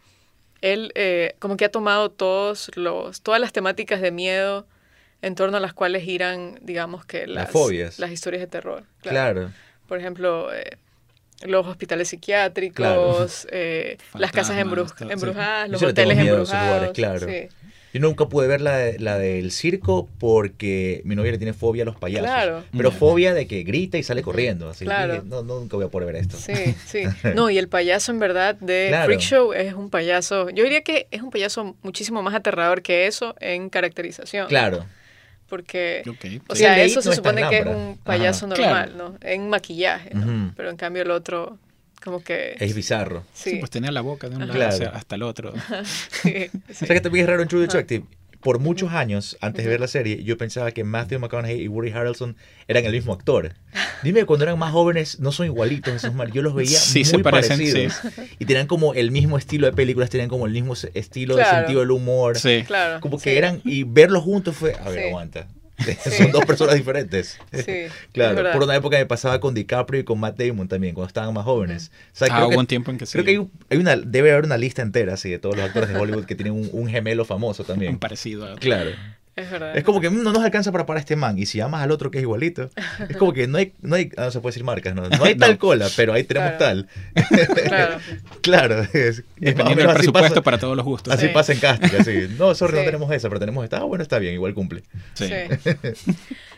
él 0.61 0.93
eh, 0.95 1.35
como 1.39 1.57
que 1.57 1.65
ha 1.65 1.71
tomado 1.71 2.11
todos 2.11 2.71
los, 2.77 3.23
todas 3.23 3.41
las 3.41 3.53
temáticas 3.53 4.03
de 4.03 4.11
miedo 4.11 4.67
en 5.23 5.35
torno 5.35 5.57
a 5.57 5.61
las 5.61 5.73
cuales 5.73 6.03
giran, 6.03 6.59
digamos 6.61 7.07
que 7.07 7.27
las, 7.27 7.51
fobias. 7.51 7.99
las 7.99 8.11
historias 8.11 8.43
de 8.43 8.49
terror. 8.49 8.85
Claro. 9.01 9.51
Por 9.89 9.99
ejemplo, 9.99 10.53
eh, 10.53 10.77
los 11.45 11.67
hospitales 11.67 12.09
psiquiátricos, 12.09 13.47
las 14.15 14.33
casas 14.33 14.59
embrujadas, 14.59 15.69
los 15.69 15.83
hoteles 15.83 16.19
embrujados. 16.19 16.93
claro. 16.93 17.27
Yo 17.97 18.03
nunca 18.03 18.29
pude 18.29 18.47
ver 18.47 18.61
la, 18.61 18.93
la 18.99 19.17
del 19.17 19.51
circo 19.51 20.07
porque 20.19 21.01
mi 21.05 21.17
novia 21.17 21.33
le 21.33 21.39
tiene 21.39 21.55
fobia 21.55 21.83
a 21.83 21.87
los 21.87 21.97
payasos. 21.97 22.27
Claro. 22.27 22.63
Pero 22.77 22.91
fobia 22.91 23.33
de 23.33 23.47
que 23.47 23.63
grita 23.63 23.97
y 23.97 24.03
sale 24.03 24.23
corriendo. 24.23 24.69
Así 24.69 24.85
claro. 24.85 25.23
no, 25.25 25.43
nunca 25.43 25.77
voy 25.77 25.87
a 25.87 25.89
poder 25.89 26.13
ver 26.13 26.17
esto. 26.17 26.37
Sí, 26.37 26.75
sí. 26.87 27.05
No, 27.35 27.49
y 27.49 27.57
el 27.57 27.69
payaso 27.69 28.13
en 28.13 28.19
verdad 28.19 28.55
de 28.57 28.95
Freak 29.07 29.21
Show 29.21 29.55
es 29.55 29.73
un 29.73 29.89
payaso. 29.89 30.51
Yo 30.51 30.65
diría 30.65 30.83
que 30.83 31.07
es 31.11 31.23
un 31.23 31.31
payaso 31.31 31.75
muchísimo 31.83 32.23
más 32.23 32.35
aterrador 32.35 32.83
que 32.83 33.07
eso 33.07 33.35
en 33.41 33.71
caracterización. 33.71 34.49
Claro. 34.49 34.85
Porque, 35.49 36.03
o 36.49 36.57
sea, 36.57 36.83
eso 36.83 37.01
se 37.03 37.15
supone 37.15 37.49
que 37.49 37.59
es 37.59 37.67
un 37.67 37.99
payaso 38.03 38.47
normal, 38.47 38.95
¿no? 38.97 39.17
En 39.21 39.49
maquillaje, 39.49 40.11
¿no? 40.15 40.53
Pero 40.57 40.71
en 40.71 40.77
cambio 40.77 41.03
el 41.03 41.11
otro 41.11 41.59
como 42.03 42.23
que... 42.23 42.57
Es 42.61 42.75
bizarro. 42.75 43.25
Sí. 43.35 43.57
pues 43.59 43.71
tenía 43.71 43.91
la 43.91 44.01
boca 44.01 44.29
de 44.29 44.37
un 44.37 44.47
lado 44.47 44.91
hasta 44.93 45.17
el 45.17 45.23
otro. 45.25 45.53
sí, 46.23 46.49
O 46.71 46.75
sea 46.75 46.89
que 46.89 47.01
también 47.01 47.25
es 47.25 47.29
raro 47.29 47.43
en 47.43 47.49
True 47.49 47.63
Detective. 47.63 48.05
Por 48.41 48.59
muchos 48.59 48.93
años, 48.93 49.37
antes 49.41 49.65
de 49.65 49.71
ver 49.71 49.81
la 49.81 49.89
serie, 49.89 50.23
yo 50.23 50.37
pensaba 50.37 50.71
que 50.71 50.85
Matthew 50.85 51.19
McConaughey 51.21 51.63
y 51.63 51.69
Woody 51.69 51.91
Harrelson 51.91 52.37
eran 52.69 52.85
el 52.85 52.93
mismo 52.93 53.13
actor. 53.13 53.55
Dime, 54.03 54.25
cuando 54.25 54.45
eran 54.45 54.59
más 54.59 54.73
jóvenes, 54.73 55.21
no 55.21 55.33
son 55.33 55.47
igualitos 55.47 55.95
esos 55.95 56.15
mal. 56.15 56.33
Yo 56.33 56.43
los 56.43 56.55
veía 56.55 56.79
muy 56.79 57.05
se 57.05 57.19
parecen, 57.19 57.59
parecidos. 57.59 58.01
Y 58.39 58.45
tenían 58.45 58.67
como 58.67 58.95
el 58.95 59.11
mismo 59.11 59.39
estilo 59.39 59.67
de 59.67 59.73
películas, 59.73 60.11
tenían 60.11 60.29
como 60.29 60.47
el 60.47 60.53
mismo 60.53 60.75
estilo 60.95 61.37
de 61.37 61.45
sentido 61.45 61.81
del 61.81 61.91
humor. 61.91 62.39
Sí, 62.39 62.65
claro. 62.67 63.01
Como 63.01 63.19
que 63.19 63.39
eran, 63.39 63.61
y 63.65 63.85
verlos 63.85 64.23
juntos 64.23 64.57
fue, 64.57 64.75
a 64.75 64.89
ver, 64.89 65.09
aguanta. 65.09 65.49
Son 66.19 66.33
dos 66.33 66.45
personas 66.45 66.75
diferentes. 66.75 67.39
Sí, 67.53 67.87
claro. 68.13 68.53
Por 68.53 68.63
una 68.63 68.77
época 68.77 68.97
me 68.97 69.07
pasaba 69.07 69.41
con 69.41 69.55
DiCaprio 69.55 70.01
y 70.01 70.05
con 70.05 70.19
Matt 70.19 70.39
Damon 70.39 70.69
también, 70.69 70.95
cuando 70.95 71.09
estaban 71.09 71.35
más 71.35 71.45
jóvenes. 71.45 71.91
O 72.13 72.17
sea, 72.17 72.29
ah, 72.31 72.47
hubo 72.47 72.59
un 72.59 72.67
tiempo 72.67 72.91
en 72.91 72.99
que 72.99 73.07
sí. 73.07 73.13
Creo 73.13 73.25
que 73.25 73.51
hay, 73.71 73.79
una, 73.79 73.97
debe 73.97 74.33
haber 74.33 74.45
una 74.45 74.57
lista 74.57 74.83
entera 74.83 75.15
así, 75.15 75.31
de 75.31 75.39
todos 75.39 75.57
los 75.57 75.67
actores 75.67 75.91
de 75.91 75.97
Hollywood 75.97 76.25
que 76.25 76.35
tienen 76.35 76.55
un, 76.55 76.69
un 76.73 76.89
gemelo 76.89 77.25
famoso 77.25 77.65
también. 77.65 77.93
Un 77.93 77.99
parecido. 77.99 78.57
Claro. 78.57 78.91
Es 79.37 79.51
verdad. 79.51 79.77
Es 79.77 79.85
como 79.85 80.01
que 80.01 80.09
mm, 80.09 80.23
no 80.23 80.33
nos 80.33 80.43
alcanza 80.43 80.73
para 80.73 80.87
parar 80.87 81.01
este 81.01 81.15
man. 81.15 81.39
Y 81.39 81.45
si 81.45 81.61
amas 81.61 81.83
al 81.83 81.91
otro 81.91 82.11
que 82.11 82.17
es 82.17 82.23
igualito, 82.23 82.71
es 83.07 83.19
como 83.19 83.35
que 83.35 83.47
no 83.47 83.59
hay, 83.59 83.75
no 83.83 83.95
hay, 83.95 84.11
ah, 84.17 84.25
no 84.25 84.31
se 84.31 84.41
puede 84.41 84.53
decir 84.53 84.65
marcas, 84.65 84.95
no, 84.95 85.07
no 85.11 85.25
hay 85.25 85.35
tal 85.39 85.59
cola, 85.59 85.89
pero 85.95 86.15
ahí 86.15 86.25
tenemos 86.25 86.57
tal. 86.57 86.89
claro. 87.69 87.99
claro. 88.41 88.83
Es, 88.95 89.25
Dependiendo 89.37 89.85
del 89.85 89.95
presupuesto 89.95 90.43
para 90.43 90.59
todos 90.59 90.75
los 90.75 90.87
gustos. 90.87 91.13
Así 91.13 91.29
pasa 91.29 91.53
en 91.53 91.61
casting, 91.61 92.01
así. 92.01 92.29
No, 92.39 92.55
sorry, 92.55 92.79
no 92.79 92.85
tenemos 92.85 93.13
esa, 93.13 93.29
pero 93.29 93.39
tenemos 93.39 93.63
esta. 93.63 93.79
Ah, 93.79 93.85
bueno, 93.85 94.03
está 94.03 94.19
bien, 94.19 94.33
igual 94.33 94.55
cumple. 94.55 94.85
Sí. 95.13 95.31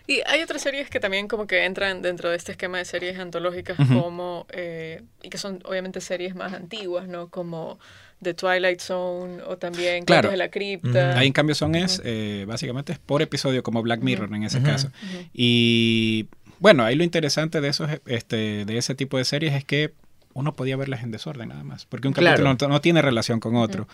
y 0.06 0.20
hay 0.26 0.42
otras 0.42 0.62
series 0.62 0.88
que 0.88 1.00
también 1.00 1.26
como 1.26 1.48
que 1.48 1.64
entran 1.64 2.00
dentro 2.00 2.30
de 2.30 2.36
este 2.36 2.52
esquema 2.52 2.78
de 2.78 2.84
series 2.84 3.18
antológicas 3.18 3.76
como, 3.76 4.46
eh, 4.50 5.02
y 5.22 5.30
que 5.30 5.38
son 5.38 5.60
obviamente 5.64 6.00
series 6.00 6.36
más 6.36 6.52
antiguas, 6.52 7.08
¿no? 7.08 7.28
Como 7.28 7.80
The 8.22 8.34
Twilight 8.34 8.80
Zone 8.80 9.42
o 9.42 9.56
también 9.58 10.04
claro. 10.04 10.30
de 10.30 10.36
la 10.36 10.50
Cripta. 10.50 11.16
Ahí 11.16 11.28
en 11.28 11.32
cambio 11.32 11.54
son 11.54 11.74
es, 11.74 12.02
eh, 12.04 12.44
básicamente 12.46 12.92
es 12.92 12.98
por 12.98 13.22
episodio 13.22 13.62
como 13.62 13.82
Black 13.82 14.00
Mirror 14.00 14.34
en 14.34 14.44
ese 14.44 14.62
caso. 14.62 14.90
Y 15.32 16.26
bueno, 16.58 16.84
ahí 16.84 16.96
lo 16.96 17.04
interesante 17.04 17.60
de, 17.60 17.68
esos, 17.68 17.90
este, 18.06 18.64
de 18.64 18.78
ese 18.78 18.94
tipo 18.94 19.18
de 19.18 19.24
series 19.24 19.54
es 19.54 19.64
que 19.64 19.92
uno 20.34 20.54
podía 20.54 20.76
verlas 20.76 21.02
en 21.02 21.10
desorden 21.10 21.48
nada 21.48 21.64
más, 21.64 21.84
porque 21.86 22.06
un 22.06 22.14
capítulo 22.14 22.54
no, 22.68 22.80
tiene 22.80 23.02
relación 23.02 23.40
con 23.40 23.56
otro. 23.56 23.88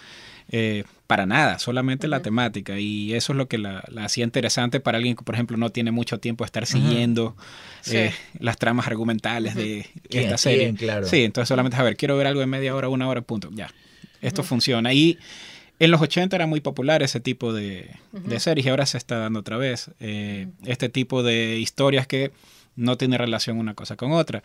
Eh, 0.51 0.85
para 1.07 1.25
nada, 1.25 1.59
solamente 1.59 2.07
la 2.07 2.21
temática. 2.21 2.79
Y 2.79 3.15
eso 3.15 3.33
es 3.33 3.39
lo 3.39 3.49
que 3.49 3.57
la, 3.57 3.83
hacía 3.99 4.25
interesante 4.25 4.79
para 4.79 4.99
alguien 4.99 5.17
que, 5.17 5.25
por 5.25 5.35
ejemplo, 5.35 5.57
no 5.57 5.71
tiene 5.71 5.91
mucho 5.91 6.19
tiempo 6.19 6.45
de 6.45 6.47
estar 6.47 6.67
siguiendo 6.67 7.35
eh, 7.91 8.13
las 8.39 8.59
tramas 8.59 8.87
argumentales 8.87 9.55
de 9.55 9.87
esta 10.11 10.37
serie. 10.37 10.75
claro. 10.75 11.07
Sí, 11.07 11.25
entonces 11.25 11.49
solamente, 11.49 11.79
a 11.79 11.83
ver, 11.83 11.97
quiero 11.97 12.17
ver 12.17 12.27
algo 12.27 12.41
de 12.41 12.47
media 12.47 12.75
hora, 12.75 12.89
una 12.89 13.09
hora, 13.09 13.23
punto. 13.23 13.49
Ya, 13.53 13.71
esto 14.27 14.43
funciona. 14.43 14.93
Y 14.93 15.19
en 15.79 15.91
los 15.91 16.01
80 16.01 16.35
era 16.35 16.47
muy 16.47 16.61
popular 16.61 17.03
ese 17.03 17.21
tipo 17.21 17.53
de, 17.53 17.91
series 18.39 18.67
y 18.67 18.69
ahora 18.69 18.87
se 18.87 18.99
está 18.99 19.19
dando 19.19 19.41
otra 19.41 19.57
vez. 19.57 19.91
Eh, 20.01 20.49
este 20.65 20.89
tipo 20.89 21.23
de 21.23 21.59
historias 21.59 22.07
que 22.07 22.33
no 22.77 22.97
tiene 22.97 23.19
relación 23.19 23.59
una 23.59 23.75
cosa 23.75 23.97
con 23.97 24.13
otra. 24.13 24.43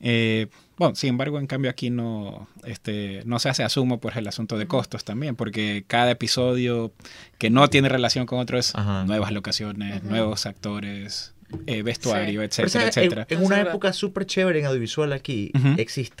Eh, 0.00 0.46
bueno, 0.78 0.94
sin 0.94 1.10
embargo, 1.10 1.38
en 1.38 1.46
cambio 1.46 1.70
aquí 1.70 1.90
no, 1.90 2.48
este, 2.64 3.22
no 3.26 3.38
se 3.38 3.50
hace 3.50 3.62
asumo 3.62 4.00
por 4.00 4.16
el 4.16 4.26
asunto 4.26 4.56
de 4.56 4.66
costos 4.66 5.04
también, 5.04 5.36
porque 5.36 5.84
cada 5.86 6.12
episodio 6.12 6.92
que 7.36 7.50
no 7.50 7.68
tiene 7.68 7.90
relación 7.90 8.24
con 8.24 8.38
otro 8.38 8.58
es 8.58 8.72
nuevas 9.06 9.30
locaciones, 9.30 10.02
nuevos 10.02 10.46
actores, 10.46 11.34
eh, 11.66 11.82
vestuario, 11.82 12.42
etcétera, 12.42 12.88
etcétera. 12.88 13.26
En, 13.28 13.44
una 13.44 13.60
época 13.60 13.92
súper 13.92 14.26
chévere 14.26 14.60
en 14.60 14.66
audiovisual 14.66 15.12
aquí, 15.12 15.52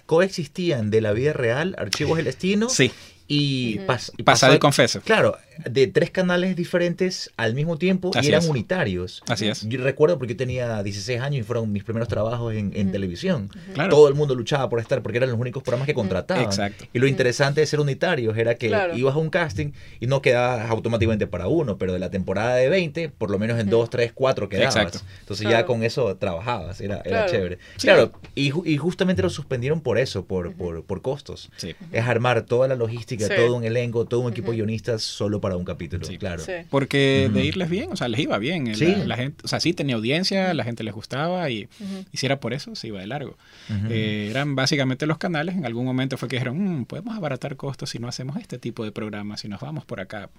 coexistían 0.06 0.90
de 0.90 1.00
la 1.00 1.12
vida 1.12 1.32
real 1.32 1.74
Archivos 1.78 2.16
del 2.16 2.26
Destino 2.26 2.68
sí. 2.68 2.90
y, 3.26 3.78
pasado 4.24 4.54
y 4.54 4.58
confeso. 4.58 5.00
Claro, 5.02 5.36
de 5.64 5.86
tres 5.86 6.10
canales 6.10 6.56
diferentes 6.56 7.30
al 7.36 7.54
mismo 7.54 7.76
tiempo 7.76 8.10
y 8.20 8.28
eran 8.28 8.48
unitarios. 8.48 9.22
Así 9.28 9.48
es. 9.48 9.68
Yo 9.68 9.82
recuerdo 9.82 10.18
porque 10.18 10.34
yo 10.34 10.36
tenía 10.36 10.82
16 10.82 11.20
años 11.20 11.40
y 11.40 11.42
fueron 11.42 11.70
mis 11.72 11.84
primeros 11.84 12.08
trabajos 12.08 12.54
en, 12.54 12.90
televisión. 12.92 13.50
Todo 13.88 14.08
el 14.08 14.14
mundo 14.14 14.34
luchaba 14.34 14.68
por 14.68 14.80
estar 14.80 15.02
porque 15.02 15.18
eran 15.18 15.30
los 15.30 15.38
únicos 15.38 15.62
programas 15.62 15.86
que 15.86 15.94
contrataban. 15.94 16.44
Exacto. 16.44 16.84
Y 16.92 16.98
lo 16.98 17.06
interesante 17.06 17.60
de 17.60 17.66
ser 17.66 17.80
unitarios 17.80 18.36
era 18.36 18.54
que 18.54 18.72
ibas 18.94 19.14
a 19.14 19.18
un 19.18 19.30
casting 19.30 19.72
y 20.00 20.06
no 20.06 20.22
quedabas 20.22 20.70
automáticamente 20.70 21.26
para 21.26 21.48
uno, 21.48 21.78
pero 21.78 21.92
de 21.92 21.98
la 21.98 22.10
temporada 22.10 22.56
de 22.56 22.68
20, 22.68 23.10
por 23.10 23.30
lo 23.30 23.38
menos 23.38 23.58
en 23.60 23.68
2, 23.70 23.90
3, 23.90 24.12
4 24.14 24.48
quedabas. 24.48 24.76
Exacto. 24.76 25.00
Entonces 25.20 25.48
ya 25.48 25.66
con 25.66 25.82
eso 25.82 26.16
trabajabas, 26.16 26.80
era, 26.80 27.02
era 27.04 27.26
chévere. 27.26 27.58
Claro, 27.78 28.12
y, 28.34 28.52
y, 28.68 28.76
justamente 28.76 29.22
lo 29.22 29.30
suspendieron 29.30 29.80
por 29.80 29.98
eso, 29.98 30.24
por, 30.24 30.54
por, 30.54 30.84
por 30.84 31.02
costos. 31.02 31.50
Es 31.92 32.06
armar 32.06 32.42
toda 32.42 32.68
la 32.68 32.74
logística 32.74 33.28
todo 33.28 33.56
un 33.56 33.64
elenco, 33.64 34.04
todo 34.04 34.20
un 34.20 34.32
equipo 34.32 34.50
de 34.50 34.58
guionistas 34.58 35.02
solo 35.02 35.40
para 35.40 35.49
un 35.56 35.64
capítulo, 35.64 36.06
claro. 36.18 36.42
Porque 36.70 37.30
de 37.32 37.44
irles 37.44 37.68
bien, 37.68 37.90
o 37.92 37.96
sea, 37.96 38.08
les 38.08 38.20
iba 38.20 38.38
bien. 38.38 38.72
La, 39.06 39.16
gente, 39.16 39.42
o 39.44 39.48
sea, 39.48 39.60
sí 39.60 39.72
tenía 39.72 39.96
audiencia, 39.96 40.54
la 40.54 40.64
gente 40.64 40.82
les 40.82 40.94
gustaba 40.94 41.48
y, 41.50 41.68
si 42.12 42.26
era 42.26 42.40
por 42.40 42.52
eso, 42.52 42.74
se 42.74 42.88
iba 42.88 43.00
de 43.00 43.06
largo. 43.06 43.36
Eh, 43.88 44.28
eran 44.30 44.54
básicamente 44.54 45.06
los 45.06 45.18
canales, 45.18 45.54
en 45.54 45.66
algún 45.66 45.84
momento 45.84 46.16
fue 46.16 46.28
que 46.28 46.36
dijeron, 46.36 46.80
mm, 46.80 46.84
podemos 46.86 47.16
abaratar 47.16 47.56
costos 47.56 47.90
si 47.90 47.98
no 47.98 48.08
hacemos 48.08 48.36
este 48.36 48.58
tipo 48.58 48.84
de 48.84 48.92
programas, 48.92 49.40
si 49.40 49.48
nos 49.48 49.60
vamos 49.60 49.84
por 49.84 50.00
acá. 50.00 50.30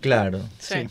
Claro, 0.00 0.40
sí. 0.58 0.86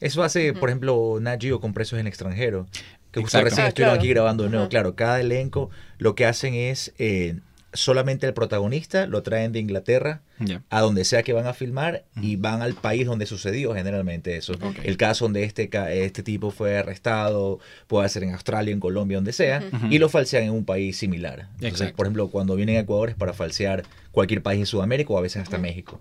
Eso 0.00 0.22
hace, 0.22 0.54
por 0.54 0.70
ejemplo, 0.70 1.18
Nat 1.20 1.42
con 1.60 1.74
Precios 1.74 2.00
en 2.00 2.06
extranjero, 2.06 2.66
que 3.12 3.20
justo 3.20 3.40
recién 3.42 3.66
ah, 3.66 3.68
estuvieron 3.68 3.96
aquí 3.98 4.08
grabando 4.08 4.44
de 4.44 4.50
nuevo. 4.50 4.68
Claro, 4.68 4.94
cada 4.94 5.20
elenco 5.20 5.70
lo 5.98 6.14
que 6.14 6.26
hacen 6.26 6.54
es 6.54 6.92
eh, 6.98 7.38
solamente 7.72 8.26
el 8.26 8.34
protagonista 8.34 9.06
lo 9.06 9.22
traen 9.22 9.52
de 9.52 9.60
Inglaterra 9.60 10.22
a 10.70 10.80
donde 10.80 11.04
sea 11.04 11.22
que 11.22 11.32
van 11.32 11.46
a 11.46 11.52
filmar 11.52 12.04
y 12.20 12.36
van 12.36 12.62
al 12.62 12.74
país 12.74 13.06
donde 13.06 13.26
sucedió 13.26 13.74
generalmente 13.74 14.36
eso. 14.36 14.54
El 14.82 14.96
caso 14.96 15.26
donde 15.26 15.44
este, 15.44 15.68
este 16.04 16.22
tipo 16.22 16.50
fue 16.50 16.78
arrestado 16.78 17.58
puede 17.86 18.08
ser 18.08 18.24
en 18.24 18.32
Australia, 18.32 18.72
en 18.72 18.80
Colombia, 18.80 19.18
donde 19.18 19.32
sea, 19.32 19.62
y 19.90 19.98
lo 19.98 20.08
falsean 20.08 20.44
en 20.44 20.50
un 20.50 20.64
país 20.64 20.96
similar. 20.96 21.48
Entonces, 21.60 21.92
por 21.92 22.06
ejemplo, 22.06 22.28
cuando 22.28 22.56
vienen 22.56 22.76
a 22.76 22.80
Ecuador 22.80 23.10
es 23.10 23.16
para 23.16 23.32
falsear 23.32 23.84
cualquier 24.12 24.42
país 24.42 24.60
de 24.60 24.66
Sudamérica 24.66 25.12
o 25.12 25.18
a 25.18 25.22
veces 25.22 25.42
hasta 25.42 25.58
México. 25.58 26.00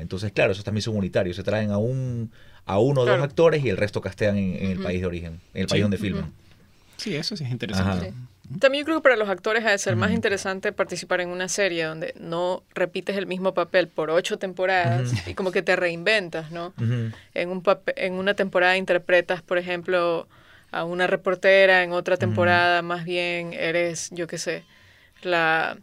Entonces, 0.00 0.32
claro, 0.32 0.52
esos 0.52 0.64
también 0.64 0.82
son 0.82 0.96
unitarios. 0.96 1.36
Se 1.36 1.42
traen 1.42 1.70
a 1.70 1.78
un 1.78 2.30
a 2.66 2.78
uno 2.78 3.00
o 3.00 3.04
dos 3.04 3.20
actores 3.20 3.64
y 3.64 3.68
el 3.68 3.76
resto 3.76 4.00
castean 4.00 4.36
en, 4.36 4.70
el 4.70 4.78
país 4.78 5.00
de 5.00 5.06
origen, 5.06 5.40
en 5.54 5.62
el 5.62 5.66
país 5.66 5.82
donde 5.82 5.98
filman. 5.98 6.32
Sí, 6.96 7.16
eso 7.16 7.36
sí 7.36 7.44
es 7.44 7.50
interesante. 7.50 8.12
También 8.58 8.82
yo 8.82 8.86
creo 8.86 8.98
que 8.98 9.02
para 9.02 9.16
los 9.16 9.28
actores 9.28 9.64
ha 9.64 9.70
de 9.70 9.78
ser 9.78 9.94
más 9.94 10.10
interesante 10.10 10.72
participar 10.72 11.20
en 11.20 11.28
una 11.28 11.48
serie 11.48 11.84
donde 11.84 12.14
no 12.18 12.64
repites 12.74 13.16
el 13.16 13.26
mismo 13.26 13.54
papel 13.54 13.86
por 13.86 14.10
ocho 14.10 14.38
temporadas 14.38 15.12
y 15.28 15.34
como 15.34 15.52
que 15.52 15.62
te 15.62 15.76
reinventas, 15.76 16.50
¿no? 16.50 16.74
en, 17.34 17.48
un 17.48 17.62
en 17.96 18.14
una 18.14 18.34
temporada 18.34 18.76
interpretas, 18.76 19.42
por 19.42 19.58
ejemplo, 19.58 20.26
a 20.72 20.84
una 20.84 21.06
reportera, 21.06 21.84
en 21.84 21.92
otra 21.92 22.16
temporada 22.16 22.82
más 22.82 23.04
bien 23.04 23.52
eres, 23.52 24.08
yo 24.12 24.26
qué 24.26 24.38
sé, 24.38 24.64
la 25.22 25.78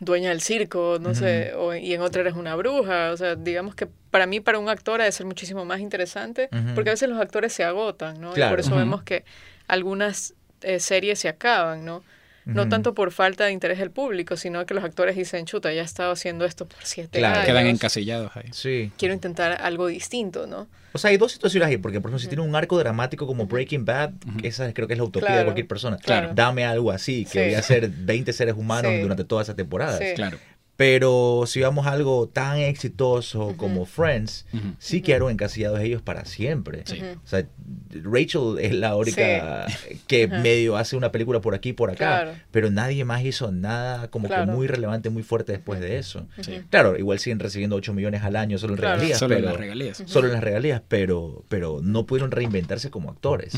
dueña 0.00 0.30
del 0.30 0.40
circo, 0.40 0.98
no 1.00 1.14
sé, 1.14 1.52
o, 1.54 1.74
y 1.74 1.92
en 1.94 2.00
otra 2.00 2.22
eres 2.22 2.34
una 2.34 2.54
bruja. 2.56 3.10
O 3.12 3.16
sea, 3.16 3.34
digamos 3.34 3.74
que 3.74 3.88
para 4.10 4.26
mí, 4.26 4.40
para 4.40 4.58
un 4.58 4.68
actor, 4.68 5.00
ha 5.00 5.04
de 5.04 5.12
ser 5.12 5.26
muchísimo 5.26 5.64
más 5.64 5.80
interesante, 5.80 6.48
porque 6.74 6.90
a 6.90 6.92
veces 6.92 7.08
los 7.08 7.20
actores 7.20 7.52
se 7.52 7.64
agotan, 7.64 8.20
¿no? 8.20 8.36
Y 8.36 8.40
por 8.48 8.60
eso 8.60 8.76
vemos 8.76 9.02
que 9.02 9.24
algunas 9.66 10.34
eh, 10.62 10.80
series 10.80 11.18
se 11.18 11.28
acaban, 11.28 11.84
¿no? 11.84 12.02
No 12.44 12.66
tanto 12.66 12.94
por 12.94 13.12
falta 13.12 13.44
de 13.44 13.52
interés 13.52 13.78
del 13.78 13.90
público, 13.90 14.38
sino 14.38 14.64
que 14.64 14.72
los 14.72 14.82
actores 14.82 15.14
dicen, 15.14 15.44
chuta, 15.44 15.70
ya 15.70 15.82
he 15.82 15.84
estado 15.84 16.12
haciendo 16.12 16.46
esto 16.46 16.66
por 16.66 16.78
siete 16.82 17.18
claro, 17.18 17.40
años. 17.40 17.46
quedan 17.46 17.66
encasillados 17.66 18.34
ahí. 18.36 18.48
Sí. 18.52 18.90
Quiero 18.96 19.12
intentar 19.12 19.60
algo 19.60 19.86
distinto, 19.86 20.46
¿no? 20.46 20.66
O 20.92 20.98
sea, 20.98 21.10
hay 21.10 21.18
dos 21.18 21.32
situaciones 21.32 21.68
ahí, 21.68 21.76
porque 21.76 22.00
por 22.00 22.10
ejemplo, 22.10 22.20
si 22.20 22.28
tiene 22.28 22.42
un 22.42 22.56
arco 22.56 22.78
dramático 22.78 23.26
como 23.26 23.46
Breaking 23.46 23.84
Bad, 23.84 24.12
esa 24.42 24.72
creo 24.72 24.88
que 24.88 24.94
es 24.94 24.98
la 24.98 25.04
utopía 25.04 25.36
de 25.36 25.44
cualquier 25.44 25.66
persona. 25.66 25.98
Claro. 25.98 26.30
Dame 26.34 26.64
algo 26.64 26.90
así, 26.90 27.26
que 27.26 27.44
voy 27.44 27.54
a 27.54 27.62
ser 27.62 27.90
20 27.90 28.32
seres 28.32 28.54
humanos 28.56 28.92
durante 29.02 29.24
toda 29.24 29.42
esa 29.42 29.54
temporada. 29.54 29.98
Claro. 30.14 30.38
Pero 30.78 31.42
si 31.48 31.60
vamos 31.60 31.88
a 31.88 31.90
algo 31.90 32.28
tan 32.28 32.58
exitoso 32.58 33.54
como 33.56 33.84
Friends, 33.84 34.46
sí 34.78 35.02
quedaron 35.02 35.32
encasillados 35.32 35.80
ellos 35.80 36.02
para 36.02 36.24
siempre. 36.24 36.84
O 37.24 37.26
sea, 37.26 37.48
Rachel 37.90 38.58
es 38.60 38.74
la 38.74 38.94
única 38.94 39.66
que 40.06 40.28
medio 40.28 40.76
hace 40.76 40.94
una 40.94 41.10
película 41.10 41.40
por 41.40 41.56
aquí 41.56 41.70
y 41.70 41.72
por 41.72 41.90
acá, 41.90 42.44
pero 42.52 42.70
nadie 42.70 43.04
más 43.04 43.24
hizo 43.24 43.50
nada 43.50 44.08
como 44.08 44.28
que 44.28 44.46
muy 44.46 44.68
relevante, 44.68 45.10
muy 45.10 45.24
fuerte 45.24 45.50
después 45.50 45.80
de 45.80 45.98
eso. 45.98 46.28
Claro, 46.70 46.96
igual 46.96 47.18
siguen 47.18 47.40
recibiendo 47.40 47.74
8 47.74 47.92
millones 47.92 48.22
al 48.22 48.36
año 48.36 48.56
solo 48.56 48.74
en 48.74 48.78
regalías. 48.78 49.18
Solo 49.18 49.34
en 49.34 49.46
las 49.46 49.56
regalías. 49.56 50.00
Solo 50.06 50.28
en 50.28 50.34
las 50.34 50.44
regalías, 50.44 50.80
pero, 50.86 51.44
pero 51.48 51.80
no 51.82 52.06
pudieron 52.06 52.30
reinventarse 52.30 52.88
como 52.88 53.10
actores. 53.10 53.52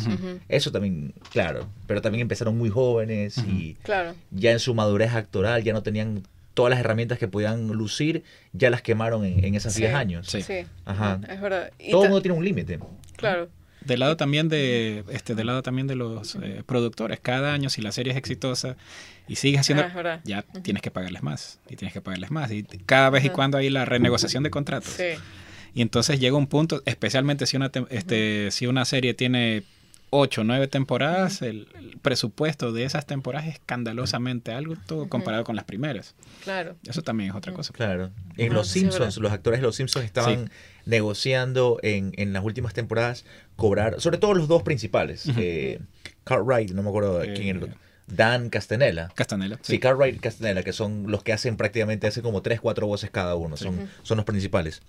Eso 0.49 0.73
también, 0.73 1.13
claro, 1.31 1.69
pero 1.87 2.01
también 2.01 2.23
empezaron 2.23 2.57
muy 2.57 2.71
jóvenes 2.71 3.37
y 3.37 3.77
ya 4.31 4.53
en 4.53 4.59
su 4.59 4.75
madurez 4.75 5.13
actoral 5.13 5.63
ya 5.63 5.75
no 5.75 5.83
tenían 5.83 6.23
todas 6.55 6.71
las 6.71 6.81
herramientas 6.81 7.19
que 7.19 7.29
podían 7.29 7.69
lucir 7.69 8.25
ya 8.53 8.71
las 8.71 8.83
quemaron 8.83 9.25
en, 9.25 9.55
esos 9.55 9.75
10 9.75 9.95
años. 9.95 10.27
Sí. 10.27 10.43
Ajá. 10.85 11.21
Es 11.29 11.41
verdad. 11.41 11.73
Todo 11.91 12.05
el 12.05 12.11
mundo 12.11 12.23
tiene 12.23 12.39
un 12.39 12.45
límite. 12.45 12.79
Claro. 13.17 13.49
Del 13.83 14.01
lado 14.01 14.17
también 14.17 14.49
de 14.49 15.05
este 15.11 15.35
del 15.35 15.47
lado 15.47 15.63
también 15.63 15.87
de 15.87 15.95
los 15.95 16.35
eh, 16.43 16.63
productores, 16.67 17.19
cada 17.19 17.55
año 17.55 17.71
si 17.71 17.81
la 17.81 17.93
serie 17.93 18.13
es 18.13 18.19
exitosa 18.19 18.77
y 19.27 19.37
sigues 19.37 19.61
haciendo 19.61 19.85
ah, 19.85 20.21
ya 20.23 20.43
tienes 20.43 20.83
que 20.83 20.91
pagarles 20.91 21.23
más 21.23 21.61
y 21.67 21.77
tienes 21.77 21.95
que 21.95 22.03
pagarles 22.03 22.31
más 22.31 22.51
y 22.51 22.63
cada 22.85 23.09
vez 23.09 23.25
y 23.25 23.31
cuando 23.31 23.57
hay 23.57 23.71
la 23.71 23.87
renegociación 23.87 24.43
de 24.43 24.51
contratos. 24.51 24.93
Sí. 24.93 25.19
Y 25.73 25.83
entonces 25.83 26.21
llega 26.21 26.37
un 26.37 26.47
punto, 26.47 26.83
especialmente 26.85 27.47
si 27.47 27.57
una 27.57 27.71
este 27.89 28.51
si 28.51 28.67
una 28.67 28.85
serie 28.85 29.15
tiene 29.15 29.63
ocho, 30.11 30.45
nueve 30.45 30.67
temporadas, 30.69 31.43
el, 31.43 31.69
presupuesto 32.03 32.73
de 32.73 32.85
esas 32.85 33.07
temporadas 33.07 33.49
es 33.49 33.55
escandalosamente 33.55 34.53
alto 34.53 35.09
comparado 35.09 35.45
con 35.45 35.57
las 35.57 35.65
primeras. 35.65 36.15
Claro. 36.43 36.77
Eso 36.87 37.03
también 37.03 37.31
es 37.31 37.37
otra 37.37 37.53
cosa. 37.53 37.73
Claro. 37.73 38.11
En 38.37 38.53
Los 38.53 38.69
Simpsons, 38.69 39.17
los 39.19 39.33
actores 39.33 39.61
de 39.61 39.67
Los 39.67 39.77
Simpsons 39.77 40.05
estaban 40.05 40.51
negociando 40.85 41.79
en, 41.83 42.13
en, 42.17 42.33
las 42.33 42.45
últimas 42.45 42.75
temporadas 42.75 43.25
cobrar, 43.57 44.01
sobre 44.01 44.19
todo 44.19 44.35
los 44.35 44.49
dos 44.49 44.63
principales, 44.63 45.27
eh, 45.37 45.81
Cartwright, 46.25 46.71
no 46.73 46.83
me 46.83 46.89
acuerdo 46.89 47.21
quién 47.21 47.49
era 47.49 47.59
el 47.59 47.65
otro. 47.65 47.77
Dan 48.07 48.51
Castanella. 48.51 49.09
Castanella. 49.15 49.59
Sí, 49.63 49.79
Cartwright 49.79 50.17
y 50.17 50.19
Castanella, 50.19 50.65
que 50.65 50.73
son 50.73 51.05
los 51.09 51.23
que 51.23 51.33
hacen 51.33 51.57
prácticamente, 51.57 52.09
hacen 52.09 52.25
como 52.25 52.43
tres, 52.43 52.61
cuatro 52.61 52.89
voces 52.89 53.11
cada 53.11 53.37
uno, 53.37 53.57
son, 53.57 53.89
son 54.03 54.17
los 54.17 54.27
principales 54.27 54.83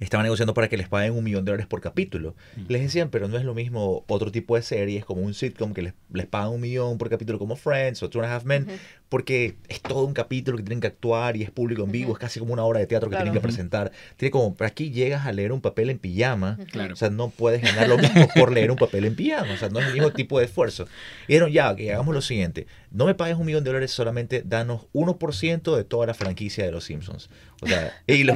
estaban 0.00 0.24
negociando 0.24 0.54
para 0.54 0.68
que 0.68 0.76
les 0.76 0.88
paguen 0.88 1.12
un 1.12 1.24
millón 1.24 1.44
de 1.44 1.52
dólares 1.52 1.66
por 1.66 1.80
capítulo. 1.80 2.34
Les 2.68 2.82
decían, 2.82 3.10
pero 3.10 3.28
no 3.28 3.36
es 3.36 3.44
lo 3.44 3.54
mismo 3.54 4.04
otro 4.08 4.30
tipo 4.30 4.56
de 4.56 4.62
series 4.62 5.04
como 5.04 5.22
un 5.22 5.34
sitcom 5.34 5.72
que 5.72 5.82
les, 5.82 5.94
les 6.12 6.26
pagan 6.26 6.50
un 6.50 6.60
millón 6.60 6.98
por 6.98 7.10
capítulo 7.10 7.38
como 7.38 7.56
Friends 7.56 8.02
o 8.02 8.10
Two 8.10 8.22
and 8.22 8.30
a 8.30 8.34
Half 8.34 8.44
Men, 8.44 8.66
porque 9.08 9.56
es 9.68 9.80
todo 9.80 10.04
un 10.04 10.14
capítulo 10.14 10.56
que 10.56 10.64
tienen 10.64 10.80
que 10.80 10.88
actuar 10.88 11.36
y 11.36 11.42
es 11.42 11.50
público 11.50 11.84
en 11.84 11.92
vivo, 11.92 12.12
es 12.12 12.18
casi 12.18 12.40
como 12.40 12.52
una 12.52 12.64
obra 12.64 12.80
de 12.80 12.86
teatro 12.86 13.10
que 13.10 13.16
tienen 13.16 13.32
que 13.32 13.40
presentar. 13.40 13.92
Tiene 14.16 14.30
como, 14.30 14.54
pero 14.54 14.68
aquí 14.68 14.90
llegas 14.90 15.26
a 15.26 15.32
leer 15.32 15.52
un 15.52 15.60
papel 15.60 15.90
en 15.90 15.98
pijama, 15.98 16.58
o 16.92 16.96
sea, 16.96 17.10
no 17.10 17.30
puedes 17.30 17.62
ganar 17.62 17.88
lo 17.88 17.98
mismo 17.98 18.28
por 18.34 18.52
leer 18.52 18.70
un 18.70 18.76
papel 18.76 19.04
en 19.04 19.14
pijama, 19.14 19.52
o 19.52 19.56
sea, 19.56 19.68
no 19.68 19.80
es 19.80 19.86
el 19.86 19.92
mismo 19.92 20.12
tipo 20.12 20.38
de 20.38 20.46
esfuerzo. 20.46 20.86
Y 21.28 21.34
dijeron, 21.34 21.52
ya, 21.52 21.74
que 21.76 21.92
hagamos 21.92 22.14
lo 22.14 22.22
siguiente, 22.22 22.66
no 22.90 23.06
me 23.06 23.14
pagues 23.14 23.36
un 23.36 23.46
millón 23.46 23.64
de 23.64 23.70
dólares, 23.70 23.90
solamente 23.90 24.42
danos 24.44 24.82
1% 24.92 25.76
de 25.76 25.84
toda 25.84 26.06
la 26.06 26.14
franquicia 26.14 26.64
de 26.64 26.72
Los 26.72 26.84
Simpsons. 26.84 27.28
O 27.60 27.66
sea, 27.66 27.92
y, 28.06 28.26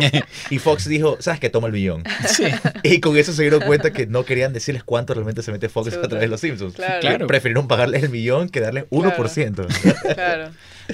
y 0.51 0.59
Fox 0.59 0.89
dijo, 0.89 1.17
¿sabes 1.21 1.41
qué? 1.41 1.48
Toma 1.49 1.69
el 1.69 1.73
millón. 1.73 2.05
Y 2.83 3.01
con 3.01 3.17
eso 3.17 3.33
se 3.33 3.43
dieron 3.43 3.61
cuenta 3.61 3.93
que 3.93 4.07
no 4.07 4.25
querían 4.25 4.53
decirles 4.53 4.85
cuánto 4.85 5.15
realmente 5.15 5.43
se 5.43 5.53
mete 5.53 5.69
Fox 5.69 5.89
a 5.89 6.03
través 6.03 6.21
de 6.21 6.29
Los 6.29 6.41
Simpsons. 6.41 6.75
Claro. 6.75 7.27
Prefirieron 7.27 7.69
pagarles 7.69 8.03
el 8.05 8.11
millón 8.11 8.49
que 8.49 8.61
darles 8.61 8.85
1%. 8.91 9.67
Claro. 10.15 10.51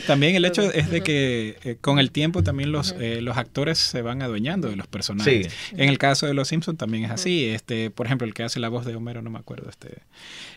También 0.06 0.34
el 0.34 0.44
hecho 0.44 0.62
es 0.72 0.90
de 0.90 1.02
que 1.02 1.56
eh, 1.62 1.76
con 1.80 1.98
el 1.98 2.10
tiempo 2.10 2.42
también 2.42 2.72
los, 2.72 2.94
eh, 2.98 3.20
los 3.20 3.36
actores 3.36 3.78
se 3.78 4.02
van 4.02 4.22
adueñando 4.22 4.68
de 4.68 4.76
los 4.76 4.86
personajes. 4.86 5.54
En 5.72 5.88
el 5.88 5.98
caso 5.98 6.26
de 6.26 6.34
Los 6.34 6.48
Simpsons 6.48 6.78
también 6.78 7.04
es 7.04 7.10
así. 7.10 7.46
Este, 7.46 7.90
por 7.90 8.06
ejemplo, 8.06 8.26
el 8.26 8.34
que 8.34 8.42
hace 8.42 8.60
la 8.60 8.68
voz 8.68 8.84
de 8.84 8.96
Homero, 8.96 9.22
no 9.22 9.30
me 9.30 9.38
acuerdo, 9.38 9.70
este, 9.70 9.98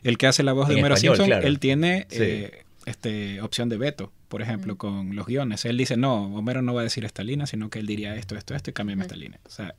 el 0.03 0.17
que 0.17 0.27
hace 0.27 0.43
la 0.43 0.53
voz 0.53 0.67
de 0.67 0.75
Homero 0.75 0.97
Simpson, 0.97 1.31
él 1.31 1.59
tiene 1.59 2.07
eh, 2.09 2.63
este, 2.85 3.41
opción 3.41 3.69
de 3.69 3.77
veto, 3.77 4.11
por 4.27 4.41
ejemplo, 4.41 4.77
con 4.77 5.15
los 5.15 5.27
guiones. 5.27 5.65
Él 5.65 5.77
dice, 5.77 5.97
no, 5.97 6.35
Homero 6.35 6.61
no 6.61 6.73
va 6.73 6.81
a 6.81 6.83
decir 6.83 7.05
esta 7.05 7.23
línea, 7.23 7.45
sino 7.45 7.69
que 7.69 7.79
él 7.79 7.85
diría 7.85 8.15
esto, 8.15 8.35
esto, 8.35 8.55
esto 8.55 8.69
y 8.71 8.73
cámbiame 8.73 9.03
esta 9.03 9.15
línea. 9.15 9.39
O 9.45 9.51
sea, 9.51 9.75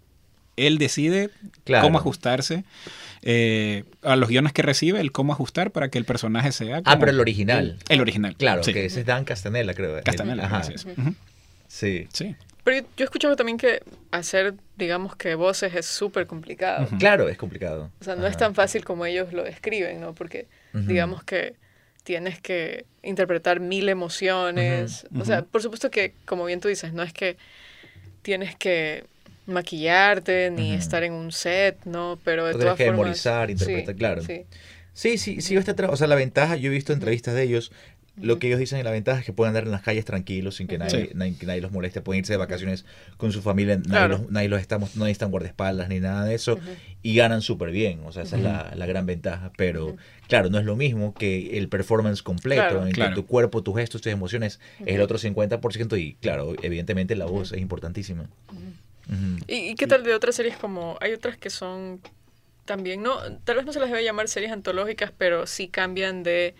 él 0.66 0.78
decide 0.78 1.30
cómo 1.80 1.98
ajustarse 1.98 2.64
eh, 3.22 3.84
a 4.02 4.16
los 4.16 4.28
guiones 4.28 4.52
que 4.52 4.62
recibe, 4.62 5.00
el 5.00 5.12
cómo 5.12 5.32
ajustar 5.32 5.70
para 5.70 5.88
que 5.88 5.98
el 5.98 6.04
personaje 6.04 6.52
sea. 6.52 6.82
ah, 6.84 6.98
pero 6.98 7.10
el 7.10 7.20
original. 7.20 7.78
El, 7.88 8.00
original. 8.00 8.36
Claro, 8.36 8.62
que 8.62 8.84
ese 8.84 9.00
es 9.00 9.06
Dan 9.06 9.24
Castanella, 9.24 9.74
creo. 9.74 10.02
Castanella, 10.02 10.44
Ajá. 10.44 10.62
Sí. 11.66 12.08
Sí. 12.12 12.36
Pero 12.64 12.86
yo, 12.96 13.02
he 13.02 13.04
escuchado 13.04 13.34
también 13.34 13.56
que 13.56 13.82
hacer, 14.10 14.54
digamos 14.76 15.16
que 15.16 15.34
voces 15.34 15.74
es 15.74 15.86
súper 15.86 16.26
complicado. 16.26 16.86
Claro, 16.98 17.28
es 17.28 17.38
complicado. 17.38 17.90
O 18.00 18.04
sea, 18.04 18.14
no 18.14 18.26
es 18.26 18.36
tan 18.36 18.54
fácil 18.54 18.84
como 18.84 19.06
ellos 19.06 19.32
lo 19.32 19.42
describen, 19.42 20.00
¿no? 20.00 20.14
Porque 20.14 20.46
digamos 20.72 21.24
que 21.24 21.54
tienes 22.04 22.40
que 22.40 22.84
interpretar 23.02 23.60
mil 23.60 23.88
emociones. 23.88 25.06
O 25.18 25.24
sea, 25.24 25.42
por 25.42 25.62
supuesto 25.62 25.90
que, 25.90 26.14
como 26.24 26.44
bien 26.44 26.60
tú 26.60 26.68
dices, 26.68 26.92
no 26.92 27.02
es 27.02 27.12
que 27.12 27.36
tienes 28.22 28.54
que 28.56 29.04
maquillarte 29.48 30.50
ni 30.50 30.74
estar 30.74 31.02
en 31.02 31.12
un 31.12 31.32
set, 31.32 31.78
¿no? 31.84 32.18
Pero 32.22 32.46
de 32.46 32.52
todas 32.52 32.76
que 32.76 32.84
formas... 32.84 33.00
memorizar, 33.00 33.50
interpretar, 33.50 33.96
claro. 33.96 34.22
Sí. 34.22 34.44
Sí, 34.92 35.16
sí, 35.16 35.40
sí, 35.40 35.56
este 35.56 35.84
o 35.84 35.96
sea, 35.96 36.08
la 36.08 36.16
ventaja, 36.16 36.56
yo 36.56 36.72
he 36.72 36.74
visto 36.74 36.92
entrevistas 36.92 37.32
de 37.32 37.44
ellos, 37.44 37.70
lo 38.20 38.40
que 38.40 38.48
ellos 38.48 38.58
dicen 38.58 38.80
en 38.80 38.84
la 38.84 38.90
ventaja 38.90 39.20
es 39.20 39.24
que 39.24 39.32
pueden 39.32 39.50
andar 39.50 39.64
en 39.64 39.70
las 39.70 39.82
calles 39.82 40.04
tranquilos 40.04 40.56
sin 40.56 40.66
que 40.66 40.76
nadie, 40.76 41.12
nadie, 41.14 41.60
los 41.60 41.70
moleste, 41.70 42.00
pueden 42.00 42.18
irse 42.18 42.32
de 42.32 42.36
vacaciones 42.36 42.84
con 43.16 43.30
su 43.30 43.40
familia, 43.40 43.80
nadie, 43.86 44.08
los, 44.08 44.30
nadie 44.30 44.48
los 44.48 44.60
estamos, 44.60 44.96
no 44.96 45.04
necesitan 45.04 45.30
guardaespaldas 45.30 45.88
ni 45.88 46.00
nada 46.00 46.24
de 46.24 46.34
eso, 46.34 46.58
y 47.02 47.14
ganan 47.14 47.42
súper 47.42 47.70
bien, 47.70 48.00
o 48.04 48.12
sea, 48.12 48.24
esa 48.24 48.36
es 48.36 48.42
la, 48.42 48.72
la, 48.74 48.86
gran 48.86 49.06
ventaja, 49.06 49.52
pero 49.56 49.96
claro, 50.26 50.50
no 50.50 50.58
es 50.58 50.64
lo 50.64 50.74
mismo 50.74 51.14
que 51.14 51.58
el 51.58 51.68
performance 51.68 52.22
completo, 52.22 52.84
en 52.84 52.92
que 52.92 53.08
tu 53.10 53.24
cuerpo, 53.24 53.62
tus 53.62 53.76
gestos, 53.76 54.00
tus 54.00 54.12
emociones 54.12 54.58
es 54.80 54.96
el 54.96 55.00
otro 55.00 55.18
50% 55.18 55.96
y 55.96 56.14
claro, 56.14 56.54
evidentemente 56.62 57.14
la 57.14 57.26
voz 57.26 57.52
es 57.52 57.60
importantísima. 57.60 58.28
¿Y, 59.46 59.74
qué 59.76 59.86
tal 59.86 60.04
de 60.04 60.14
otras 60.14 60.34
series 60.34 60.56
como, 60.56 60.98
hay 61.00 61.12
otras 61.12 61.36
que 61.36 61.50
son 61.50 62.00
también, 62.64 63.02
no, 63.02 63.18
tal 63.44 63.56
vez 63.56 63.64
no 63.64 63.72
se 63.72 63.80
las 63.80 63.88
debe 63.88 64.04
llamar 64.04 64.28
series 64.28 64.52
antológicas, 64.52 65.10
pero 65.16 65.46
sí 65.46 65.68
cambian 65.68 66.22
de 66.22 66.54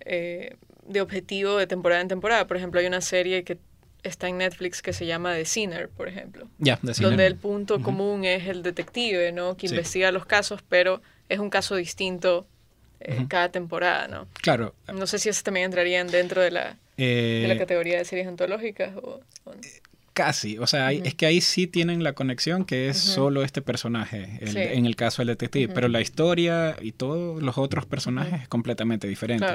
eh, 0.00 0.56
de 0.86 1.00
objetivo 1.00 1.56
de 1.56 1.66
temporada 1.66 2.00
en 2.00 2.08
temporada. 2.08 2.46
Por 2.46 2.56
ejemplo, 2.56 2.80
hay 2.80 2.86
una 2.86 3.00
serie 3.00 3.44
que 3.44 3.58
está 4.02 4.28
en 4.28 4.38
Netflix 4.38 4.82
que 4.82 4.92
se 4.92 5.06
llama 5.06 5.34
The 5.34 5.44
Sinner, 5.44 5.88
por 5.88 6.08
ejemplo. 6.08 6.48
Ya, 6.58 6.78
Donde 6.82 7.26
el 7.26 7.36
punto 7.36 7.80
común 7.82 8.24
es 8.24 8.48
el 8.48 8.62
detective, 8.62 9.32
¿no? 9.32 9.56
Que 9.56 9.66
investiga 9.66 10.10
los 10.10 10.26
casos, 10.26 10.62
pero 10.68 11.00
es 11.28 11.38
un 11.38 11.50
caso 11.50 11.76
distinto 11.76 12.46
eh, 13.00 13.26
cada 13.28 13.50
temporada, 13.50 14.08
¿no? 14.08 14.26
Claro. 14.42 14.74
No 14.92 15.06
sé 15.06 15.18
si 15.18 15.28
esas 15.28 15.42
también 15.42 15.66
entrarían 15.66 16.08
dentro 16.08 16.42
de 16.42 16.50
la, 16.50 16.76
de 16.96 17.44
la 17.46 17.54
eh, 17.54 17.58
categoría 17.58 17.98
de 17.98 18.04
series 18.04 18.26
antológicas 18.26 18.96
o, 18.96 19.20
Casi, 20.20 20.58
o 20.58 20.66
sea, 20.66 20.92
es 20.92 21.14
que 21.14 21.24
ahí 21.26 21.40
sí 21.40 21.66
tienen 21.66 22.02
la 22.04 22.12
conexión 22.12 22.64
que 22.64 22.88
es 22.88 22.98
solo 22.98 23.42
este 23.42 23.62
personaje, 23.62 24.38
en 24.40 24.84
el 24.86 24.96
caso 24.96 25.22
del 25.22 25.28
detective, 25.28 25.72
pero 25.72 25.88
la 25.88 26.00
historia 26.00 26.76
y 26.80 26.92
todos 26.92 27.42
los 27.42 27.56
otros 27.56 27.86
personajes 27.86 28.42
es 28.42 28.48
completamente 28.48 29.08
diferente. 29.08 29.46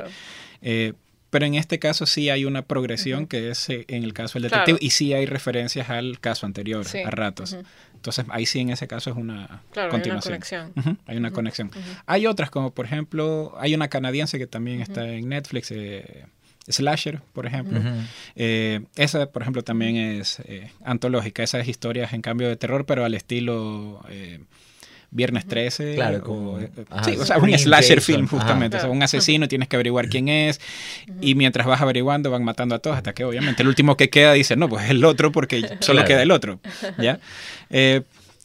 Eh, 0.62 0.94
Pero 1.32 1.46
en 1.48 1.56
este 1.56 1.80
caso 1.80 2.06
sí 2.06 2.30
hay 2.30 2.46
una 2.46 2.62
progresión 2.62 3.28
que 3.28 3.50
es 3.50 3.70
eh, 3.70 3.84
en 3.90 4.04
el 4.04 4.14
caso 4.14 4.40
del 4.40 4.50
detective 4.50 4.78
y 4.80 4.92
sí 4.92 5.14
hay 5.14 5.26
referencias 5.26 5.90
al 5.90 6.20
caso 6.20 6.46
anterior 6.46 6.86
a 7.06 7.10
ratos. 7.12 7.58
Entonces 7.94 8.26
ahí 8.30 8.46
sí 8.46 8.60
en 8.60 8.70
ese 8.70 8.88
caso 8.88 9.10
es 9.10 9.18
una 9.18 9.62
continuación. 9.92 9.94
Hay 9.96 10.10
una 10.12 10.22
conexión. 10.22 11.00
hay 11.06 11.18
una 11.18 11.32
conexión. 11.32 11.72
Hay 12.06 12.26
otras 12.26 12.50
como 12.52 12.74
por 12.74 12.86
ejemplo, 12.86 13.54
hay 13.60 13.76
una 13.76 13.88
canadiense 13.90 14.38
que 14.38 14.48
también 14.48 14.82
está 14.82 15.08
en 15.10 15.28
Netflix. 15.28 15.72
Eh, 15.72 16.26
Slasher, 16.68 17.22
por 17.34 17.46
ejemplo. 17.46 17.80
Eh, 18.36 18.82
esa, 18.96 19.28
por 19.28 19.42
ejemplo, 19.42 19.64
también 19.64 19.98
es 19.98 20.40
eh, 20.46 20.72
antológica. 20.84 21.44
Esas 21.44 21.68
historias, 21.68 22.14
en 22.14 22.22
cambio, 22.22 22.48
de 22.48 22.56
terror, 22.56 22.86
pero 22.86 23.06
al 23.06 23.14
estilo 23.14 24.04
eh, 24.10 24.40
Viernes 25.12 25.46
13. 25.46 25.96
Claro, 25.96 26.24
o, 26.26 26.60
sí, 27.04 27.16
o 27.18 27.26
sea, 27.26 27.38
un 27.38 27.58
slasher 27.58 28.02
film, 28.02 28.28
justamente. 28.28 28.78
O 28.78 28.80
sea, 28.80 28.90
un 28.90 29.02
asesino, 29.04 29.48
tienes 29.48 29.68
que 29.68 29.76
averiguar 29.76 30.10
quién 30.10 30.28
es. 30.28 30.60
Y 31.22 31.36
mientras 31.36 31.68
vas 31.68 31.82
averiguando, 31.82 32.32
van 32.32 32.44
matando 32.44 32.76
a 32.76 32.80
todos, 32.80 32.98
hasta 32.98 33.14
que 33.14 33.24
obviamente 33.24 33.62
el 33.62 33.68
último 33.68 33.96
que 33.96 34.10
queda 34.10 34.34
dice, 34.34 34.56
no, 34.56 34.68
pues 34.68 34.90
el 34.90 35.06
otro, 35.06 35.32
porque 35.32 35.70
solo 35.80 36.04
queda 36.04 36.22
el 36.24 36.32
otro. 36.32 36.60
¿Ya? 36.98 37.20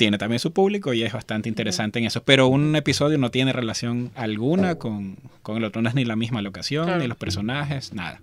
tiene 0.00 0.16
también 0.16 0.38
su 0.38 0.54
público 0.54 0.94
y 0.94 1.02
es 1.02 1.12
bastante 1.12 1.50
interesante 1.50 1.98
en 1.98 2.06
eso. 2.06 2.22
Pero 2.22 2.48
un 2.48 2.74
episodio 2.74 3.18
no 3.18 3.30
tiene 3.30 3.52
relación 3.52 4.10
alguna 4.14 4.76
con, 4.76 5.18
con 5.42 5.58
el 5.58 5.64
otro, 5.64 5.82
no 5.82 5.90
es 5.90 5.94
ni 5.94 6.06
la 6.06 6.16
misma 6.16 6.40
locación, 6.40 6.98
ni 7.00 7.06
los 7.06 7.18
personajes, 7.18 7.92
nada. 7.92 8.18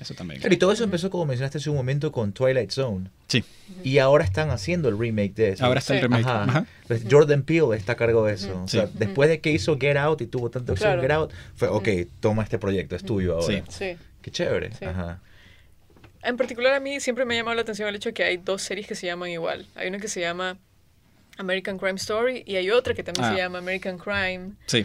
Eso 0.00 0.14
también. 0.14 0.40
y 0.50 0.56
todo 0.56 0.72
eso 0.72 0.82
empezó, 0.82 1.10
como 1.10 1.26
mencionaste 1.26 1.58
hace 1.58 1.68
un 1.68 1.76
momento, 1.76 2.10
con 2.10 2.32
Twilight 2.32 2.70
Zone. 2.70 3.10
Sí. 3.28 3.44
Y 3.84 3.98
ahora 3.98 4.24
están 4.24 4.48
haciendo 4.48 4.88
el 4.88 4.98
remake 4.98 5.34
de 5.34 5.48
eso. 5.50 5.66
Ahora 5.66 5.80
está 5.80 5.94
el 5.94 6.00
remake. 6.00 6.64
Pues 6.86 7.04
Jordan 7.10 7.42
Peele 7.42 7.76
está 7.76 7.92
a 7.92 7.96
cargo 7.96 8.24
de 8.24 8.32
eso. 8.32 8.62
O 8.62 8.68
sea, 8.68 8.88
después 8.94 9.28
de 9.28 9.40
que 9.42 9.52
hizo 9.52 9.76
Get 9.78 9.98
Out 9.98 10.22
y 10.22 10.26
tuvo 10.26 10.48
tanta 10.48 10.72
opción 10.72 10.98
Get 11.02 11.10
Out, 11.10 11.32
fue, 11.54 11.68
ok, 11.68 11.88
toma 12.20 12.44
este 12.44 12.58
proyecto, 12.58 12.96
es 12.96 13.04
tuyo 13.04 13.34
ahora. 13.34 13.62
Sí. 13.68 13.96
Qué 14.22 14.30
chévere. 14.30 14.70
Ajá. 14.86 15.20
En 16.26 16.36
particular 16.36 16.74
a 16.74 16.80
mí 16.80 16.98
siempre 16.98 17.24
me 17.24 17.34
ha 17.34 17.36
llamado 17.38 17.54
la 17.54 17.62
atención 17.62 17.88
el 17.88 17.94
hecho 17.94 18.08
de 18.08 18.14
que 18.14 18.24
hay 18.24 18.36
dos 18.36 18.60
series 18.60 18.88
que 18.88 18.96
se 18.96 19.06
llaman 19.06 19.30
igual. 19.30 19.66
Hay 19.76 19.88
una 19.88 19.98
que 19.98 20.08
se 20.08 20.20
llama 20.20 20.58
American 21.38 21.78
Crime 21.78 21.94
Story 21.96 22.42
y 22.44 22.56
hay 22.56 22.70
otra 22.70 22.94
que 22.94 23.04
también 23.04 23.28
se 23.28 23.34
ah. 23.34 23.44
llama 23.44 23.58
American 23.58 23.96
Crime. 23.96 24.54
Sí. 24.66 24.84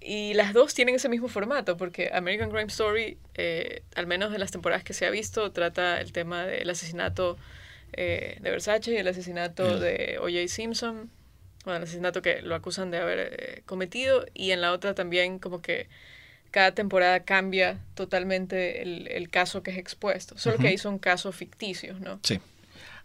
Y 0.00 0.34
las 0.34 0.52
dos 0.52 0.74
tienen 0.74 0.96
ese 0.96 1.08
mismo 1.08 1.28
formato, 1.28 1.78
porque 1.78 2.10
American 2.12 2.50
Crime 2.50 2.66
Story, 2.66 3.16
eh, 3.36 3.82
al 3.94 4.06
menos 4.06 4.34
en 4.34 4.40
las 4.40 4.50
temporadas 4.50 4.84
que 4.84 4.92
se 4.92 5.06
ha 5.06 5.10
visto, 5.10 5.50
trata 5.52 5.98
el 5.98 6.12
tema 6.12 6.44
del 6.44 6.68
asesinato 6.68 7.38
eh, 7.94 8.36
de 8.40 8.50
Versace 8.50 8.92
y 8.92 8.96
el 8.96 9.08
asesinato 9.08 9.78
de 9.80 10.18
O.J. 10.20 10.48
Simpson, 10.48 11.10
bueno, 11.64 11.78
el 11.78 11.84
asesinato 11.84 12.20
que 12.20 12.42
lo 12.42 12.54
acusan 12.54 12.90
de 12.90 12.98
haber 12.98 13.18
eh, 13.32 13.62
cometido, 13.64 14.26
y 14.34 14.50
en 14.50 14.60
la 14.60 14.72
otra 14.72 14.94
también 14.94 15.38
como 15.38 15.62
que 15.62 15.88
cada 16.54 16.70
temporada 16.70 17.18
cambia 17.24 17.78
totalmente 17.94 18.80
el, 18.80 19.08
el 19.08 19.28
caso 19.28 19.64
que 19.64 19.72
es 19.72 19.76
expuesto. 19.76 20.38
Solo 20.38 20.56
que 20.56 20.68
ahí 20.68 20.78
son 20.78 21.00
casos 21.00 21.34
ficticios, 21.34 21.98
¿no? 21.98 22.20
Sí. 22.22 22.38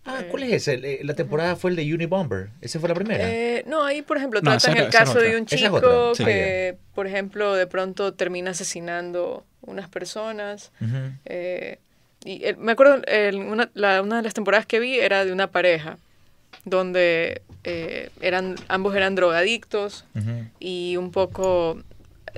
Ah, 0.06 0.22
¿cuál 0.30 0.44
es 0.44 0.68
ese? 0.68 1.00
La 1.04 1.16
temporada 1.16 1.56
fue 1.56 1.72
el 1.72 1.76
de 1.76 1.92
Unibomber. 1.92 2.50
¿Esa 2.62 2.80
fue 2.80 2.90
la 2.90 2.94
primera? 2.94 3.28
Eh, 3.28 3.64
no, 3.66 3.84
ahí, 3.84 4.04
por 4.04 4.18
ejemplo, 4.18 4.40
tratan 4.44 4.78
el 4.78 4.92
caso 4.92 5.20
de 5.20 5.36
un 5.36 5.48
chico 5.48 6.12
que, 6.16 6.78
por 6.94 7.08
ejemplo, 7.08 7.56
de 7.56 7.66
pronto 7.66 8.14
termina 8.14 8.52
asesinando 8.52 9.44
unas 9.62 9.90
personas. 9.90 10.72
Eh, 11.26 11.80
y 12.24 12.46
eh, 12.46 12.56
me 12.56 12.74
acuerdo, 12.74 13.02
una, 13.34 13.72
la, 13.74 14.04
una 14.04 14.18
de 14.18 14.22
las 14.22 14.36
temporadas 14.36 14.68
que 14.68 14.80
vi 14.80 15.00
era 15.00 15.26
de 15.26 15.34
una 15.34 15.48
pareja 15.48 15.98
donde 16.66 17.42
eran 18.22 18.58
ambos 18.68 18.96
eran 18.96 19.16
drogadictos 19.16 20.06
y 20.60 20.98
un 20.98 21.10
poco 21.12 21.82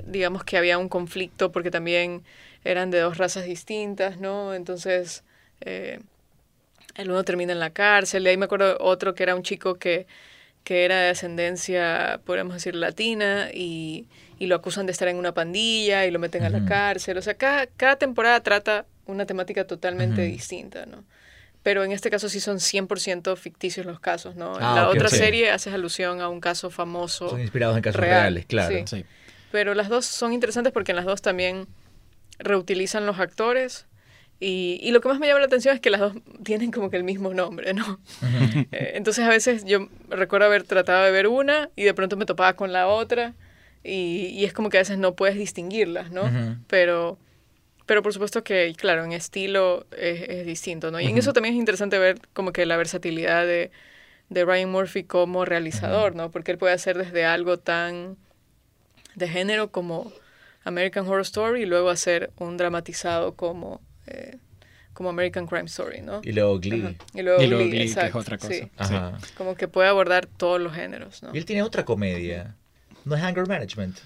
digamos 0.06 0.44
que 0.44 0.56
había 0.56 0.78
un 0.78 0.88
conflicto 0.88 1.52
porque 1.52 1.70
también 1.70 2.22
eran 2.64 2.90
de 2.90 3.00
dos 3.00 3.18
razas 3.18 3.44
distintas, 3.44 4.18
¿no? 4.18 4.54
Entonces, 4.54 5.24
eh, 5.60 6.00
el 6.94 7.10
uno 7.10 7.24
termina 7.24 7.52
en 7.52 7.58
la 7.58 7.70
cárcel, 7.70 8.24
y 8.24 8.28
ahí 8.28 8.36
me 8.36 8.44
acuerdo 8.44 8.76
otro 8.80 9.14
que 9.14 9.22
era 9.22 9.34
un 9.34 9.42
chico 9.42 9.74
que, 9.74 10.06
que 10.64 10.84
era 10.84 11.00
de 11.00 11.10
ascendencia, 11.10 12.20
podríamos 12.24 12.54
decir, 12.54 12.74
latina, 12.74 13.48
y, 13.52 14.06
y, 14.38 14.46
lo 14.46 14.56
acusan 14.56 14.86
de 14.86 14.92
estar 14.92 15.08
en 15.08 15.16
una 15.16 15.32
pandilla 15.32 16.06
y 16.06 16.10
lo 16.10 16.18
meten 16.18 16.44
a 16.44 16.50
la 16.50 16.64
cárcel. 16.64 17.18
O 17.18 17.22
sea, 17.22 17.34
cada, 17.34 17.66
cada 17.66 17.96
temporada 17.96 18.40
trata 18.40 18.86
una 19.06 19.26
temática 19.26 19.66
totalmente 19.66 20.22
distinta, 20.22 20.86
¿no? 20.86 21.04
Pero 21.62 21.84
en 21.84 21.92
este 21.92 22.10
caso 22.10 22.28
sí 22.28 22.40
son 22.40 22.58
100% 22.58 23.36
ficticios 23.36 23.86
los 23.86 24.00
casos, 24.00 24.34
¿no? 24.34 24.56
en 24.56 24.64
ah, 24.64 24.74
la 24.74 24.88
otra 24.88 25.08
serie 25.08 25.50
haces 25.50 25.72
alusión 25.72 26.20
a 26.20 26.28
un 26.28 26.40
caso 26.40 26.70
famoso. 26.70 27.28
Son 27.28 27.40
inspirados 27.40 27.76
en 27.76 27.82
casos 27.82 28.00
reales, 28.00 28.46
claro. 28.46 28.74
sí. 28.84 29.04
Pero 29.52 29.74
las 29.74 29.88
dos 29.88 30.06
son 30.06 30.32
interesantes 30.32 30.72
porque 30.72 30.92
en 30.92 30.96
las 30.96 31.04
dos 31.04 31.22
también 31.22 31.68
reutilizan 32.38 33.06
los 33.06 33.20
actores. 33.20 33.86
Y, 34.40 34.80
y, 34.82 34.90
lo 34.90 35.00
que 35.00 35.08
más 35.08 35.20
me 35.20 35.28
llama 35.28 35.38
la 35.38 35.46
atención 35.46 35.72
es 35.72 35.80
que 35.80 35.90
las 35.90 36.00
dos 36.00 36.14
tienen 36.42 36.72
como 36.72 36.90
que 36.90 36.96
el 36.96 37.04
mismo 37.04 37.32
nombre, 37.32 37.74
¿no? 37.74 38.00
Eh, 38.72 38.92
entonces 38.94 39.24
a 39.24 39.28
veces 39.28 39.64
yo 39.64 39.88
recuerdo 40.08 40.46
haber 40.46 40.64
tratado 40.64 41.04
de 41.04 41.12
ver 41.12 41.28
una 41.28 41.68
y 41.76 41.84
de 41.84 41.94
pronto 41.94 42.16
me 42.16 42.24
topaba 42.24 42.54
con 42.54 42.72
la 42.72 42.88
otra 42.88 43.34
y, 43.84 44.28
y 44.34 44.44
es 44.44 44.52
como 44.52 44.70
que 44.70 44.78
a 44.78 44.80
veces 44.80 44.98
no 44.98 45.14
puedes 45.14 45.36
distinguirlas, 45.36 46.10
¿no? 46.10 46.22
Pero, 46.66 47.18
pero 47.86 48.02
por 48.02 48.12
supuesto 48.12 48.42
que, 48.42 48.72
claro, 48.76 49.04
en 49.04 49.12
estilo 49.12 49.86
es, 49.96 50.22
es 50.28 50.46
distinto, 50.46 50.90
¿no? 50.90 51.00
Y 51.00 51.06
en 51.06 51.18
eso 51.18 51.32
también 51.32 51.54
es 51.54 51.58
interesante 51.58 51.98
ver 51.98 52.18
como 52.32 52.52
que 52.52 52.64
la 52.64 52.76
versatilidad 52.76 53.44
de, 53.44 53.70
de 54.30 54.44
Ryan 54.44 54.70
Murphy 54.70 55.04
como 55.04 55.44
realizador, 55.44 56.14
¿no? 56.14 56.30
Porque 56.30 56.52
él 56.52 56.58
puede 56.58 56.72
hacer 56.72 56.96
desde 56.96 57.24
algo 57.24 57.58
tan 57.58 58.16
de 59.14 59.28
género 59.28 59.70
como 59.70 60.12
American 60.64 61.06
Horror 61.06 61.22
Story 61.22 61.62
y 61.62 61.66
luego 61.66 61.90
hacer 61.90 62.30
un 62.38 62.56
dramatizado 62.56 63.34
como, 63.34 63.80
eh, 64.06 64.38
como 64.92 65.08
American 65.10 65.46
Crime 65.46 65.66
Story, 65.66 66.02
¿no? 66.02 66.20
Y 66.22 66.32
luego 66.32 66.58
Glee. 66.60 66.96
Y 67.14 67.22
luego, 67.22 67.40
Glee, 67.40 67.92
que 67.92 68.06
es 68.06 68.14
otra 68.14 68.38
cosa. 68.38 69.18
Como 69.36 69.54
que 69.54 69.68
puede 69.68 69.88
abordar 69.88 70.26
todos 70.26 70.60
los 70.60 70.74
géneros, 70.74 71.22
¿no? 71.22 71.34
Y 71.34 71.38
él 71.38 71.44
tiene 71.44 71.62
otra 71.62 71.84
comedia. 71.84 72.56
¿No 73.04 73.16
es 73.16 73.22
Anger 73.22 73.46
Management? 73.48 73.98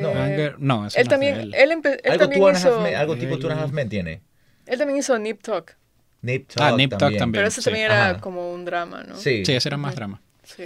No, 0.00 0.10
eh, 0.10 0.54
no 0.58 0.88
él 0.92 1.08
también, 1.08 1.36
él. 1.36 1.54
Él, 1.54 1.70
algo, 1.70 2.18
también 2.18 2.42
hizo, 2.52 2.80
algo 2.80 3.16
tipo 3.16 3.38
Two 3.38 3.48
and 3.50 3.60
a 3.60 3.62
Half 3.62 3.72
Men 3.72 3.88
tiene. 3.88 4.20
Él 4.66 4.78
también 4.78 4.98
hizo 4.98 5.16
Nip 5.18 5.40
Talk. 5.42 5.76
Nip 6.22 6.48
Talk, 6.48 6.72
ah, 6.72 6.76
Nip 6.76 6.90
Talk 6.90 7.16
también. 7.16 7.32
Pero 7.32 7.48
eso 7.48 7.62
también 7.62 7.86
era 7.86 8.18
como 8.18 8.52
un 8.52 8.64
drama, 8.64 9.04
¿no? 9.04 9.16
Sí, 9.16 9.44
sí 9.44 9.52
ese 9.52 9.68
era 9.68 9.76
más 9.76 9.94
drama. 9.94 10.20
Sí. 10.42 10.64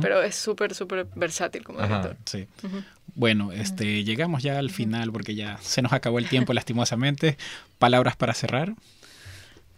Pero 0.00 0.22
es 0.22 0.36
súper, 0.36 0.74
súper 0.74 1.06
versátil 1.14 1.64
como 1.64 1.82
director. 1.82 2.16
Sí. 2.24 2.46
Bueno, 3.14 3.52
este, 3.52 4.04
llegamos 4.04 4.42
ya 4.42 4.58
al 4.58 4.70
final 4.70 5.10
porque 5.10 5.34
ya 5.34 5.58
se 5.60 5.82
nos 5.82 5.92
acabó 5.92 6.18
el 6.18 6.28
tiempo 6.28 6.52
lastimosamente. 6.54 7.36
¿Palabras 7.78 8.16
para 8.16 8.34
cerrar? 8.34 8.74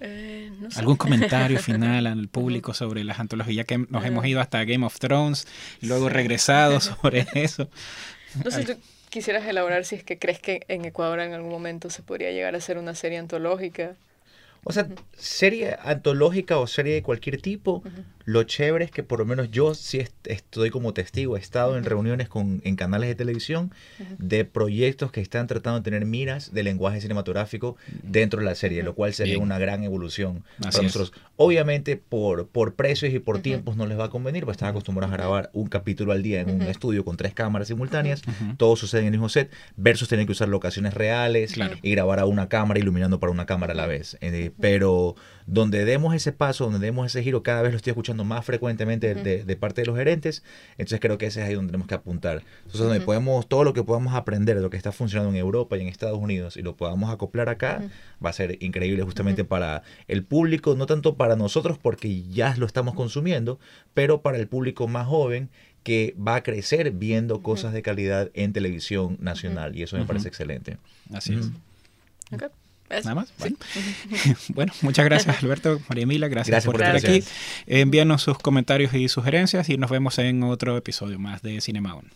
Eh, 0.01 0.51
no 0.61 0.71
sé. 0.71 0.81
¿Algún 0.81 0.97
comentario 0.97 1.59
final 1.61 2.07
al 2.07 2.29
público 2.29 2.75
sobre 2.75 3.05
las 3.05 3.21
antologías? 3.21 3.57
Ya 3.57 3.65
que 3.65 3.79
nos 3.79 4.05
hemos 4.05 4.27
ido 4.27 4.41
hasta 4.41 4.65
Game 4.65 4.85
of 4.85 4.99
Thrones 4.99 5.47
y 5.81 5.87
luego 5.87 6.09
regresado 6.09 6.81
sobre 6.81 7.27
eso. 7.35 7.69
No 8.45 8.51
sé, 8.51 8.65
tú 8.65 8.75
quisieras 9.11 9.47
elaborar 9.47 9.85
si 9.85 9.95
es 9.95 10.05
que 10.05 10.19
crees 10.19 10.41
que 10.41 10.65
en 10.69 10.85
Ecuador 10.85 11.21
en 11.21 11.33
algún 11.33 11.51
momento 11.51 11.91
se 11.91 12.03
podría 12.03 12.33
llegar 12.33 12.55
a 12.55 12.59
hacer 12.59 12.79
una 12.79 12.95
serie 12.95 13.19
antológica. 13.19 13.95
O 14.65 14.73
sea, 14.73 14.87
serie 15.17 15.77
antológica 15.83 16.59
o 16.59 16.67
serie 16.67 16.95
de 16.95 17.03
cualquier 17.03 17.41
tipo, 17.41 17.83
lo 18.25 18.43
chévere 18.45 18.85
es 18.85 18.91
que 18.91 19.03
por 19.03 19.19
lo 19.19 19.25
menos 19.25 19.51
yo 19.51 19.75
sí 19.75 20.03
estoy 20.25 20.71
como 20.71 20.95
testigo, 20.95 21.37
he 21.37 21.41
estado 21.41 21.77
en 21.77 21.85
reuniones 21.85 22.29
con, 22.29 22.61
en 22.65 22.77
canales 22.77 23.09
de 23.09 23.15
televisión 23.15 23.73
de 24.19 24.45
proyectos 24.45 25.13
que 25.13 25.21
están 25.21 25.47
tratando 25.47 25.81
de 25.81 25.85
tener 25.85 26.07
miras 26.07 26.53
de 26.53 26.63
lenguaje 26.63 27.01
cinematográfico 27.01 27.77
dentro 28.03 28.41
de 28.41 28.47
la 28.47 28.55
serie, 28.55 28.83
lo 28.83 28.95
cual 28.95 29.15
sería 29.15 29.39
una 29.39 29.59
gran 29.59 29.83
evolución 29.85 30.45
para 30.61 30.83
nosotros. 30.83 31.13
Obviamente 31.37 31.97
por, 31.97 32.49
por 32.49 32.75
precios 32.75 33.13
y 33.13 33.19
por 33.19 33.41
tiempos 33.41 33.77
no 33.77 33.87
les 33.87 33.99
va 33.99 34.05
a 34.05 34.11
convenir, 34.11 34.45
pues 34.45 34.57
están 34.57 34.69
acostumbrados 34.69 35.13
a 35.13 35.17
grabar 35.17 35.51
un 35.53 35.69
capítulo 35.69 36.13
al 36.13 36.23
día 36.23 36.41
en 36.41 36.51
un 36.51 36.63
estudio 36.63 37.05
con 37.05 37.17
tres 37.17 37.35
cámaras 37.35 37.69
simultáneas, 37.69 38.23
todo 38.57 38.77
sucede 38.77 39.01
en 39.03 39.07
el 39.07 39.13
mismo 39.13 39.29
set, 39.29 39.51
versus 39.77 40.09
tener 40.09 40.27
que 40.27 40.33
usar 40.33 40.49
locaciones 40.49 40.95
reales 40.95 41.55
y 41.83 41.91
grabar 41.91 42.19
a 42.19 42.27
una 42.27 42.49
cámara 42.49 42.79
iluminando 42.79 43.21
para 43.21 43.33
una 43.33 43.47
cámara 43.47 43.73
a 43.73 43.77
la 43.77 43.87
vez. 43.87 44.17
Eh, 44.21 44.51
pero 44.61 45.17
donde 45.47 45.85
demos 45.85 46.15
ese 46.15 46.33
paso, 46.33 46.65
donde 46.65 46.79
demos 46.79 47.07
ese 47.07 47.23
giro, 47.23 47.43
cada 47.43 47.63
vez 47.63 47.73
lo 47.73 47.77
estoy 47.77 47.91
escuchando 47.91 48.12
más 48.25 48.45
frecuentemente 48.45 49.15
de, 49.15 49.57
parte 49.57 49.83
de 49.83 49.87
los 49.87 49.97
gerentes, 49.97 50.43
entonces 50.73 51.01
creo 51.01 51.19
que 51.19 51.27
ese 51.27 51.41
es 51.41 51.49
ahí 51.49 51.55
donde 51.55 51.71
tenemos 51.71 51.89
que 51.89 51.95
apuntar. 51.95 52.43
Entonces, 52.59 52.81
donde 52.81 53.01
podemos, 53.01 53.49
todo 53.49 53.65
lo 53.65 53.73
que 53.73 53.83
podamos 53.83 54.15
aprender 54.15 54.57
de 54.57 54.63
lo 54.63 54.71
que 54.71 54.77
está 54.77 54.93
funcionando 54.93 55.31
en 55.31 55.37
Europa 55.37 55.77
y 55.77 55.83
en 55.83 55.89
Estados 55.89 56.19
Unidos 56.19 56.57
y 56.57 56.63
lo 56.63 56.77
podamos 56.77 57.11
acoplar 57.11 57.49
acá, 57.49 57.83
va 58.25 58.31
a 58.31 58.33
ser 58.33 58.59
increíble 58.63 59.03
justamente 59.03 59.45
para 59.45 59.83
el 60.09 60.25
público, 60.25 60.75
no 60.75 60.87
tanto 60.87 61.17
para 61.17 61.37
nosotros 61.37 61.79
porque 61.79 62.23
ya 62.25 62.57
lo 62.57 62.67
estamos 62.67 62.95
consumiendo, 62.95 63.59
pero 63.95 64.23
para 64.23 64.39
el 64.39 64.49
público 64.49 64.89
más 64.89 65.07
joven 65.07 65.51
que 65.83 66.15
va 66.17 66.37
a 66.37 66.43
crecer 66.43 66.93
viendo 66.93 67.43
cosas 67.43 67.73
de 67.73 67.83
calidad 67.83 68.31
en 68.35 68.53
televisión 68.53 69.19
nacional 69.21 69.77
y 69.77 69.83
eso 69.83 69.97
me 69.97 70.05
parece 70.05 70.29
excelente. 70.29 70.79
Así 71.13 71.35
es. 71.35 71.51
Nada 73.05 73.15
más. 73.15 73.33
Bueno. 74.49 74.73
muchas 74.83 75.05
gracias 75.05 75.43
Alberto, 75.43 75.81
María 75.89 76.03
Emilia, 76.05 76.29
gracias, 76.29 76.65
por, 76.65 76.77
estar 76.77 76.97
aquí. 76.97 77.25
Envíanos 77.67 78.23
sus 78.23 78.39
comentarios 78.39 78.95
y 78.95 79.09
sugerencias 79.09 79.69
y 79.69 79.77
nos 79.77 79.91
vemos 79.91 80.19
en 80.19 80.43
otro 80.43 80.77
episodio 80.77 81.19
más 81.19 81.43
de 81.43 81.61
Cinema 81.61 81.95
On. 81.95 82.11